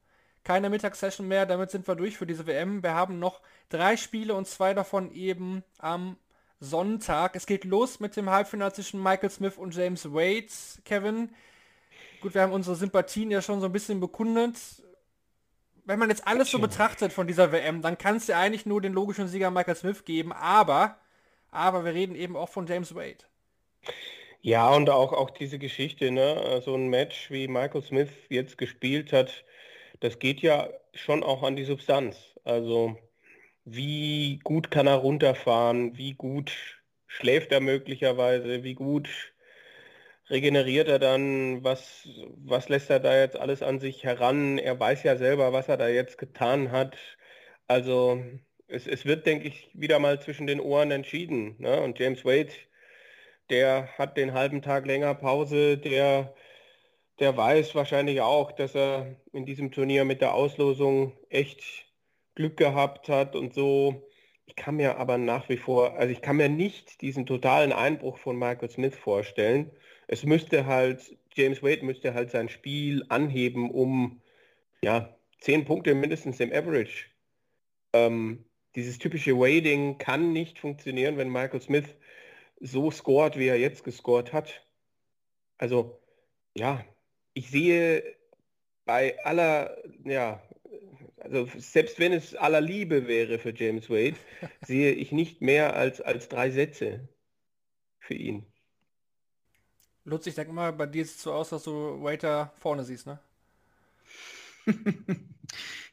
[0.46, 2.84] keine Mittagssession mehr, damit sind wir durch für diese WM.
[2.84, 6.18] Wir haben noch drei Spiele und zwei davon eben am
[6.60, 7.36] Sonntag.
[7.36, 10.48] Es geht los mit dem Halbfinale zwischen Michael Smith und James Wade.
[10.86, 11.34] Kevin,
[12.22, 14.56] gut, wir haben unsere Sympathien ja schon so ein bisschen bekundet.
[15.84, 18.82] Wenn man jetzt alles so betrachtet von dieser WM, dann kann es ja eigentlich nur
[18.82, 20.98] den logischen Sieger Michael Smith geben, aber,
[21.52, 23.26] aber wir reden eben auch von James Wade.
[24.42, 26.62] Ja, und auch, auch diese Geschichte, ne?
[26.64, 29.44] So ein Match, wie Michael Smith jetzt gespielt hat,
[30.06, 32.18] das geht ja schon auch an die Substanz.
[32.44, 32.98] Also
[33.66, 36.52] wie gut kann er runterfahren, wie gut
[37.08, 39.10] schläft er möglicherweise, wie gut
[40.30, 44.58] regeneriert er dann, was, was lässt er da jetzt alles an sich heran?
[44.58, 46.98] Er weiß ja selber, was er da jetzt getan hat.
[47.68, 48.24] Also
[48.68, 51.56] es, es wird, denke ich, wieder mal zwischen den Ohren entschieden.
[51.60, 51.82] Ne?
[51.82, 52.52] Und James Wade,
[53.50, 56.36] der hat den halben Tag länger Pause, der,
[57.20, 61.64] der weiß wahrscheinlich auch, dass er in diesem Turnier mit der Auslosung echt
[62.36, 64.08] Glück gehabt hat und so.
[64.46, 68.18] Ich kann mir aber nach wie vor, also ich kann mir nicht diesen totalen Einbruch
[68.18, 69.72] von Michael Smith vorstellen.
[70.08, 74.22] Es müsste halt, James Wade müsste halt sein Spiel anheben, um
[74.84, 77.08] ja, zehn Punkte mindestens im Average.
[77.94, 78.46] Ähm,
[78.76, 81.96] dieses typische Wading kann nicht funktionieren, wenn Michael Smith
[82.60, 84.62] so scored, wie er jetzt gescored hat.
[85.58, 86.00] Also,
[86.56, 86.84] ja,
[87.36, 88.16] ich sehe
[88.86, 90.42] bei aller, ja,
[91.20, 94.16] also selbst wenn es aller Liebe wäre für James Wade,
[94.66, 97.08] sehe ich nicht mehr als, als drei Sätze
[98.00, 98.46] für ihn.
[100.06, 103.06] Lutz, ich denke mal, bei dir sieht es so aus, dass du Waiter vorne siehst,
[103.06, 103.20] ne?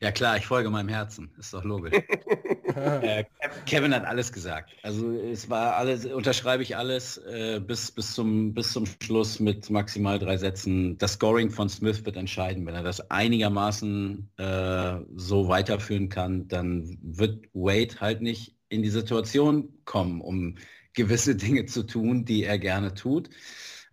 [0.01, 1.95] Ja klar, ich folge meinem Herzen, ist doch logisch.
[3.03, 3.25] äh,
[3.67, 4.71] Kevin hat alles gesagt.
[4.83, 9.71] Also es war alles, unterschreibe ich alles äh, bis, bis, zum, bis zum Schluss mit
[9.71, 10.99] maximal drei Sätzen.
[10.99, 12.67] Das Scoring von Smith wird entscheiden.
[12.67, 18.91] Wenn er das einigermaßen äh, so weiterführen kann, dann wird Wade halt nicht in die
[18.91, 20.57] Situation kommen, um
[20.95, 23.29] gewisse Dinge zu tun, die er gerne tut.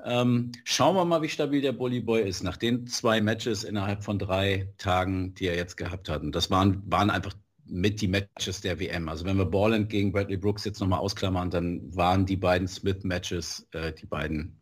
[0.03, 4.03] Ähm, schauen wir mal, wie stabil der Bully Boy ist nach den zwei Matches innerhalb
[4.03, 6.21] von drei Tagen, die er jetzt gehabt hat.
[6.21, 7.33] Und das waren, waren einfach
[7.69, 9.09] mit die Matches der WM.
[9.09, 13.67] Also wenn wir Borland gegen Bradley Brooks jetzt nochmal ausklammern, dann waren die beiden Smith-Matches
[13.71, 14.61] äh, die beiden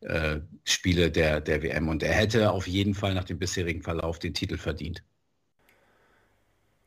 [0.00, 1.88] äh, Spiele der, der WM.
[1.88, 5.02] Und er hätte auf jeden Fall nach dem bisherigen Verlauf den Titel verdient.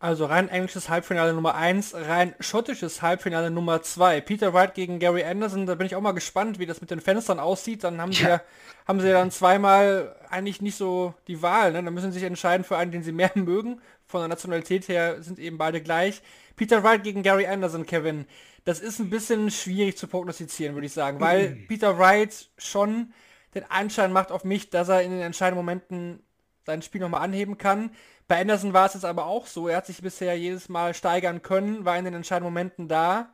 [0.02, 4.22] Also rein englisches Halbfinale Nummer 1, rein schottisches Halbfinale Nummer 2.
[4.22, 7.02] Peter Wright gegen Gary Anderson, da bin ich auch mal gespannt, wie das mit den
[7.02, 7.84] Fenstern aussieht.
[7.84, 8.18] Dann haben ja.
[8.18, 8.42] sie ja,
[8.88, 11.74] haben sie dann zweimal eigentlich nicht so die Wahl.
[11.74, 11.84] Ne?
[11.84, 13.82] Dann müssen sie sich entscheiden für einen, den sie mehr mögen.
[14.08, 16.22] Von der Nationalität her sind eben beide gleich.
[16.56, 18.26] Peter Wright gegen Gary Anderson, Kevin.
[18.64, 21.68] Das ist ein bisschen schwierig zu prognostizieren, würde ich sagen, weil mhm.
[21.68, 23.14] Peter Wright schon
[23.54, 26.24] den Anschein macht auf mich, dass er in den entscheidenden Momenten
[26.66, 27.92] sein Spiel nochmal anheben kann.
[28.30, 29.68] Bei Anderson war es jetzt aber auch so.
[29.68, 33.34] Er hat sich bisher jedes Mal steigern können, war in den entscheidenden Momenten da.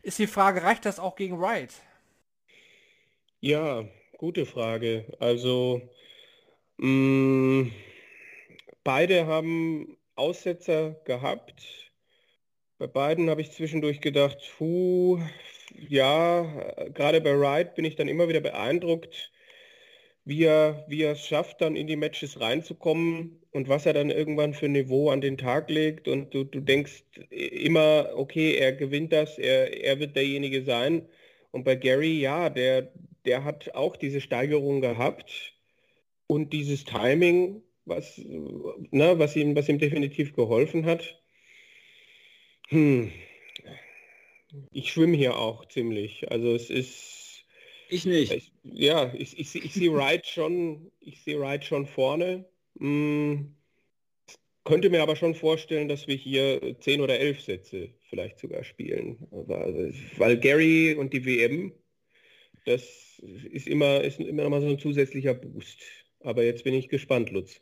[0.00, 1.74] Ist die Frage, reicht das auch gegen Wright?
[3.40, 3.84] Ja,
[4.16, 5.04] gute Frage.
[5.20, 5.82] Also,
[6.78, 7.72] mh, mm,
[8.82, 11.92] beide haben Aussetzer gehabt.
[12.78, 15.20] Bei beiden habe ich zwischendurch gedacht, puh,
[15.88, 16.44] ja,
[16.94, 19.32] gerade bei Wright bin ich dann immer wieder beeindruckt,
[20.24, 24.10] wie er, wie er es schafft, dann in die Matches reinzukommen und was er dann
[24.10, 26.08] irgendwann für Niveau an den Tag legt.
[26.08, 31.06] Und du, du denkst immer, okay, er gewinnt das, er, er wird derjenige sein.
[31.50, 32.90] Und bei Gary, ja, der,
[33.26, 35.54] der hat auch diese Steigerung gehabt
[36.26, 41.20] und dieses Timing, was, ne, was, ihm, was ihm definitiv geholfen hat.
[42.68, 43.12] Hm.
[44.72, 46.30] Ich schwimme hier auch ziemlich.
[46.30, 47.23] Also es ist
[47.94, 48.32] ich nicht.
[48.32, 52.44] Ich, ja, ich, ich, ich sehe Wright schon, ich sehe Wright schon vorne.
[52.78, 53.54] Hm,
[54.64, 59.18] könnte mir aber schon vorstellen, dass wir hier 10 oder 11 Sätze vielleicht sogar spielen.
[59.30, 61.72] Also, weil Gary und die WM,
[62.64, 62.82] das
[63.50, 65.80] ist immer, ist immer noch mal so ein zusätzlicher Boost.
[66.20, 67.60] Aber jetzt bin ich gespannt, Lutz.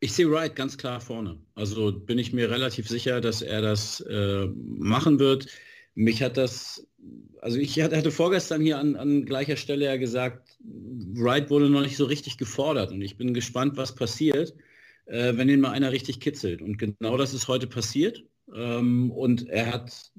[0.00, 1.38] Ich sehe Wright ganz klar vorne.
[1.54, 5.46] Also bin ich mir relativ sicher, dass er das äh, machen wird.
[5.94, 6.86] Mich hat das
[7.40, 11.96] also ich hatte vorgestern hier an, an gleicher Stelle ja gesagt, Wright wurde noch nicht
[11.96, 14.54] so richtig gefordert und ich bin gespannt, was passiert,
[15.06, 16.62] äh, wenn ihn mal einer richtig kitzelt.
[16.62, 18.24] Und genau das ist heute passiert.
[18.54, 20.12] Ähm, und er hat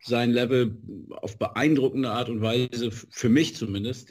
[0.00, 0.76] sein Level
[1.10, 4.08] auf beeindruckende Art und Weise, für mich zumindest,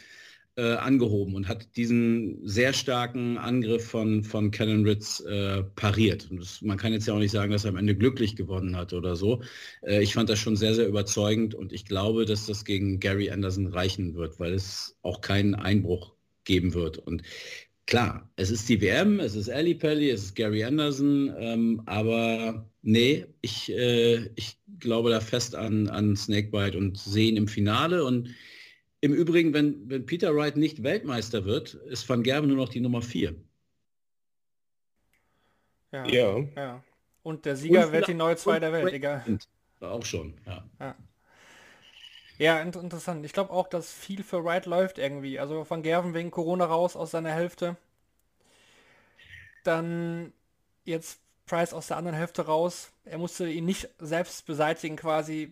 [0.55, 6.27] äh, angehoben und hat diesen sehr starken Angriff von, von Cannon Ritz äh, pariert.
[6.31, 8.93] Das, man kann jetzt ja auch nicht sagen, dass er am Ende glücklich gewonnen hat
[8.93, 9.41] oder so.
[9.81, 13.31] Äh, ich fand das schon sehr, sehr überzeugend und ich glaube, dass das gegen Gary
[13.31, 16.99] Anderson reichen wird, weil es auch keinen Einbruch geben wird.
[16.99, 17.23] Und
[17.87, 22.69] klar, es ist die WM, es ist Ali Pelli, es ist Gary Anderson, ähm, aber
[22.83, 28.03] nee, ich, äh, ich glaube da fest an, an Snakebite und sehe ihn im Finale
[28.03, 28.29] und
[29.03, 32.79] im Übrigen, wenn, wenn Peter Wright nicht Weltmeister wird, ist Van Gerben nur noch die
[32.79, 33.35] Nummer 4.
[35.91, 36.39] Ja, ja.
[36.55, 36.83] ja.
[37.21, 39.21] Und der Sieger und wird die neue 2 der Welt, egal.
[39.81, 40.63] Auch schon, ja.
[40.79, 40.95] Ja,
[42.37, 43.25] ja interessant.
[43.25, 45.37] Ich glaube auch, dass viel für Wright läuft irgendwie.
[45.37, 47.75] Also Van Gerven wegen Corona raus aus seiner Hälfte.
[49.65, 50.31] Dann
[50.85, 52.93] jetzt Price aus der anderen Hälfte raus.
[53.03, 55.51] Er musste ihn nicht selbst beseitigen quasi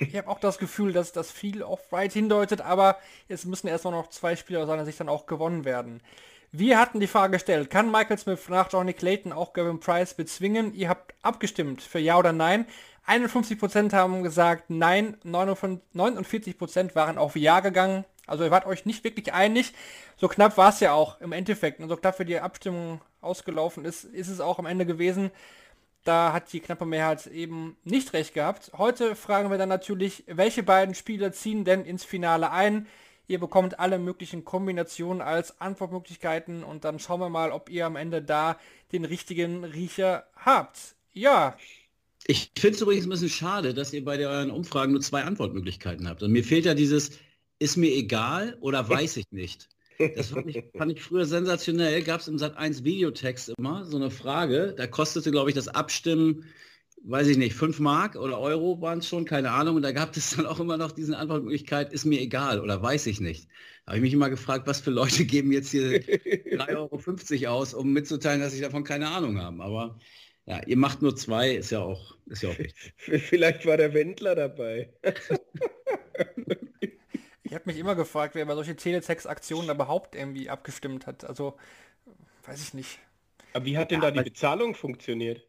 [0.00, 3.92] ich habe auch das Gefühl, dass das viel auf Wright hindeutet, aber es müssen erstmal
[3.92, 6.00] noch zwei Spiele aus seiner Sicht dann auch gewonnen werden.
[6.54, 10.74] Wir hatten die Frage gestellt, kann Michael Smith nach Johnny Clayton auch Gavin Price bezwingen?
[10.74, 12.66] Ihr habt abgestimmt für Ja oder Nein.
[13.08, 18.04] 51% haben gesagt Nein, 49% waren auf Ja gegangen.
[18.26, 19.72] Also ihr wart euch nicht wirklich einig.
[20.16, 21.80] So knapp war es ja auch im Endeffekt.
[21.80, 25.30] Und so knapp für die Abstimmung ausgelaufen ist, ist es auch am Ende gewesen.
[26.04, 28.72] Da hat die knappe Mehrheit eben nicht recht gehabt.
[28.76, 32.86] Heute fragen wir dann natürlich, welche beiden Spieler ziehen denn ins Finale ein?
[33.28, 37.94] Ihr bekommt alle möglichen Kombinationen als Antwortmöglichkeiten und dann schauen wir mal, ob ihr am
[37.94, 38.58] Ende da
[38.90, 40.96] den richtigen Riecher habt.
[41.12, 41.56] Ja.
[42.26, 46.08] Ich finde es übrigens ein bisschen schade, dass ihr bei euren Umfragen nur zwei Antwortmöglichkeiten
[46.08, 46.22] habt.
[46.22, 47.12] Und mir fehlt ja dieses,
[47.60, 49.68] ist mir egal oder weiß ich nicht.
[50.16, 52.02] Das fand ich, fand ich früher sensationell.
[52.02, 54.74] Gab es im Sat 1 Videotext immer so eine Frage.
[54.76, 56.44] Da kostete, glaube ich, das Abstimmen
[57.04, 59.76] weiß ich nicht, 5 Mark oder Euro waren es schon, keine Ahnung.
[59.76, 63.06] Und da gab es dann auch immer noch diesen Antwortmöglichkeit, ist mir egal oder weiß
[63.06, 63.48] ich nicht.
[63.84, 67.74] Da habe ich mich immer gefragt, was für Leute geben jetzt hier 3,50 Euro aus,
[67.74, 69.62] um mitzuteilen, dass ich davon keine Ahnung habe.
[69.62, 69.98] Aber
[70.46, 72.94] ja, ihr macht nur zwei, ist ja auch, ist ja auch richtig.
[72.96, 74.92] Vielleicht war der Wendler dabei.
[77.52, 81.22] ich habe mich immer gefragt, wer bei solche Teletext-Aktionen überhaupt irgendwie abgestimmt hat.
[81.22, 81.58] Also,
[82.46, 82.98] weiß ich nicht.
[83.52, 85.46] Aber wie hat denn ja, da die Bezahlung funktioniert?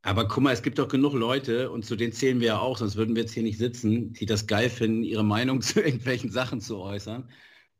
[0.00, 2.78] Aber guck mal, es gibt doch genug Leute, und zu denen zählen wir ja auch,
[2.78, 6.30] sonst würden wir jetzt hier nicht sitzen, die das geil finden, ihre Meinung zu irgendwelchen
[6.30, 7.30] Sachen zu äußern.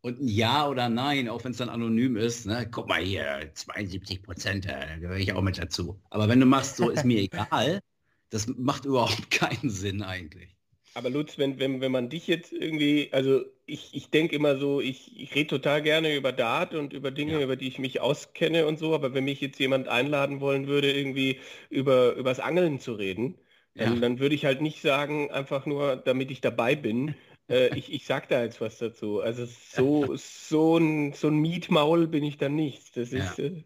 [0.03, 3.53] Und ein Ja oder Nein, auch wenn es dann anonym ist, ne, guck mal hier,
[3.55, 5.99] 72 Prozent, da gehöre ich auch mit dazu.
[6.11, 7.81] Aber wenn du machst, so ist mir egal,
[8.29, 10.59] das macht überhaupt keinen Sinn eigentlich.
[10.95, 14.81] Aber Lutz, wenn, wenn, wenn man dich jetzt irgendwie, also ich, ich denke immer so,
[14.81, 17.41] ich, ich rede total gerne über Dart und über Dinge, ja.
[17.41, 20.93] über die ich mich auskenne und so, aber wenn mich jetzt jemand einladen wollen würde,
[20.93, 21.41] irgendwie
[21.71, 23.39] über übers Angeln zu reden,
[23.75, 24.01] dann, ja.
[24.01, 27.15] dann würde ich halt nicht sagen, einfach nur, damit ich dabei bin.
[27.49, 29.21] Äh, ich, ich sag da jetzt was dazu.
[29.21, 32.97] Also so, so ein, so ein Mietmaul bin ich dann nicht.
[32.97, 33.39] Das ist.
[33.39, 33.45] Ja.
[33.45, 33.65] Äh,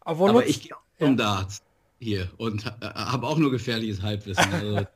[0.00, 1.62] aber, aber ich gehe auch zum Darts
[2.00, 4.52] hier und äh, habe auch nur gefährliches Halbwissen.
[4.52, 4.86] Also,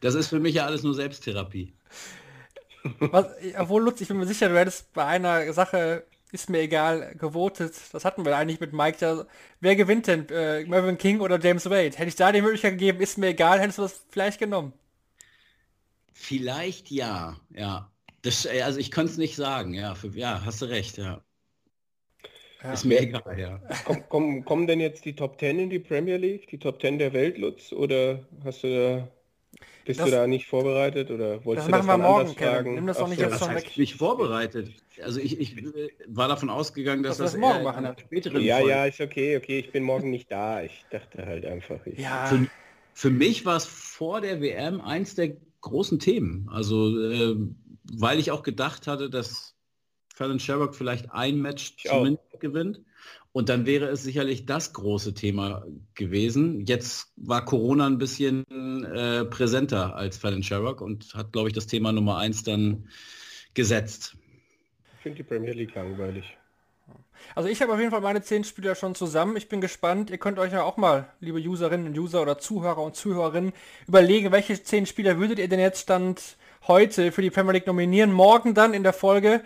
[0.00, 1.74] das ist für mich ja alles nur Selbsttherapie.
[3.00, 3.26] Was,
[3.58, 7.74] obwohl Lutz, ich bin mir sicher, du hättest bei einer Sache, ist mir egal, gewotet.
[7.92, 8.98] Das hatten wir eigentlich mit Mike.
[9.00, 9.24] Ja.
[9.60, 10.28] Wer gewinnt denn?
[10.28, 11.96] Äh, Mervyn King oder James Wade?
[11.96, 14.72] Hätte ich da die Möglichkeit gegeben, ist mir egal, hättest du das vielleicht genommen?
[16.12, 17.90] Vielleicht ja, ja.
[18.22, 19.94] Das, äh, also ich kann es nicht sagen, ja.
[19.94, 21.22] Für, ja, hast du recht, ja.
[22.62, 22.72] ja.
[22.72, 23.60] Ist mir egal, ja.
[23.84, 26.98] Komm, komm, kommen denn jetzt die Top 10 in die Premier League, die Top 10
[26.98, 27.72] der Welt, Lutz?
[27.72, 29.08] Oder hast du da
[29.88, 32.74] bist das, du da nicht vorbereitet oder wolltest das du machen das wir morgen, Kevin.
[32.74, 33.24] Nimm das doch nicht so.
[33.24, 33.76] jetzt schon weg.
[33.76, 34.70] Nicht vorbereitet.
[35.02, 35.56] Also ich, ich
[36.06, 37.88] war davon ausgegangen, dass das, das morgen machen.
[37.98, 38.70] Späteren ja, Folge.
[38.70, 39.58] ja, ist okay, okay.
[39.58, 40.62] Ich bin morgen nicht da.
[40.62, 41.80] Ich dachte halt einfach.
[41.96, 42.26] ja.
[42.26, 42.46] Für,
[42.92, 46.48] für mich war es vor der WM eins der großen Themen.
[46.52, 47.36] Also äh,
[47.92, 49.56] weil ich auch gedacht hatte, dass
[50.14, 52.38] Fallon Sherrock vielleicht ein Match ich zumindest auch.
[52.40, 52.82] gewinnt.
[53.32, 55.64] Und dann wäre es sicherlich das große Thema
[55.94, 56.64] gewesen.
[56.66, 58.44] Jetzt war Corona ein bisschen
[58.84, 62.88] äh, präsenter als Fallon Sherrock und hat, glaube ich, das Thema Nummer eins dann
[63.54, 64.16] gesetzt.
[64.96, 66.36] Ich finde die Premier League langweilig.
[67.34, 69.36] Also ich habe auf jeden Fall meine zehn Spieler schon zusammen.
[69.36, 70.10] Ich bin gespannt.
[70.10, 73.52] Ihr könnt euch ja auch mal, liebe Userinnen und User oder Zuhörer und Zuhörerinnen,
[73.86, 78.12] überlegen, welche zehn Spieler würdet ihr denn jetzt Stand heute für die Premier League nominieren.
[78.12, 79.42] Morgen dann in der Folge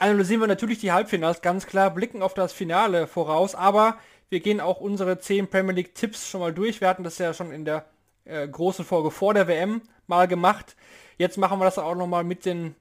[0.00, 3.98] analysieren wir natürlich die Halbfinals, ganz klar, blicken auf das Finale voraus, aber
[4.28, 6.80] wir gehen auch unsere zehn Premier League Tipps schon mal durch.
[6.80, 7.84] Wir hatten das ja schon in der
[8.24, 10.76] äh, großen Folge vor der WM mal gemacht.
[11.18, 12.74] Jetzt machen wir das auch nochmal mit den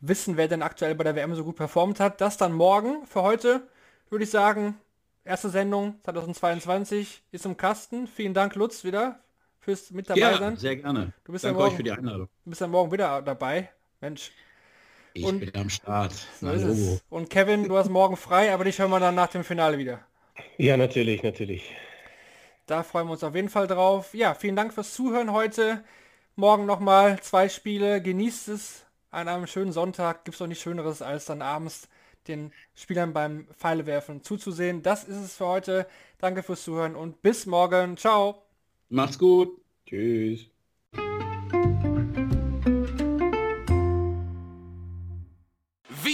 [0.00, 2.20] Wissen, wer denn aktuell bei der WM so gut performt hat.
[2.20, 3.06] Das dann morgen.
[3.06, 3.62] Für heute
[4.10, 4.76] würde ich sagen,
[5.24, 8.06] erste Sendung 2022 ist im Kasten.
[8.06, 9.20] Vielen Dank, Lutz, wieder
[9.60, 10.56] fürs mit dabei ja, sein.
[10.56, 11.12] sehr gerne.
[11.24, 12.28] Du bist Danke ja morgen, euch für die Einladung.
[12.44, 13.70] Du bist ja morgen wieder dabei.
[14.00, 14.32] Mensch.
[15.18, 16.14] Ich und, bin am Start.
[16.40, 19.76] So und Kevin, du hast morgen frei, aber dich hören wir dann nach dem Finale
[19.76, 20.00] wieder.
[20.58, 21.72] Ja, natürlich, natürlich.
[22.66, 24.14] Da freuen wir uns auf jeden Fall drauf.
[24.14, 25.82] Ja, vielen Dank fürs Zuhören heute.
[26.36, 28.00] Morgen nochmal zwei Spiele.
[28.00, 28.84] Genießt es.
[29.10, 31.88] An einem schönen Sonntag gibt es doch nichts Schöneres, als dann abends
[32.28, 34.82] den Spielern beim Pfeilewerfen zuzusehen.
[34.82, 35.86] Das ist es für heute.
[36.18, 37.96] Danke fürs Zuhören und bis morgen.
[37.96, 38.42] Ciao.
[38.88, 39.60] Macht's gut.
[39.84, 40.46] Tschüss.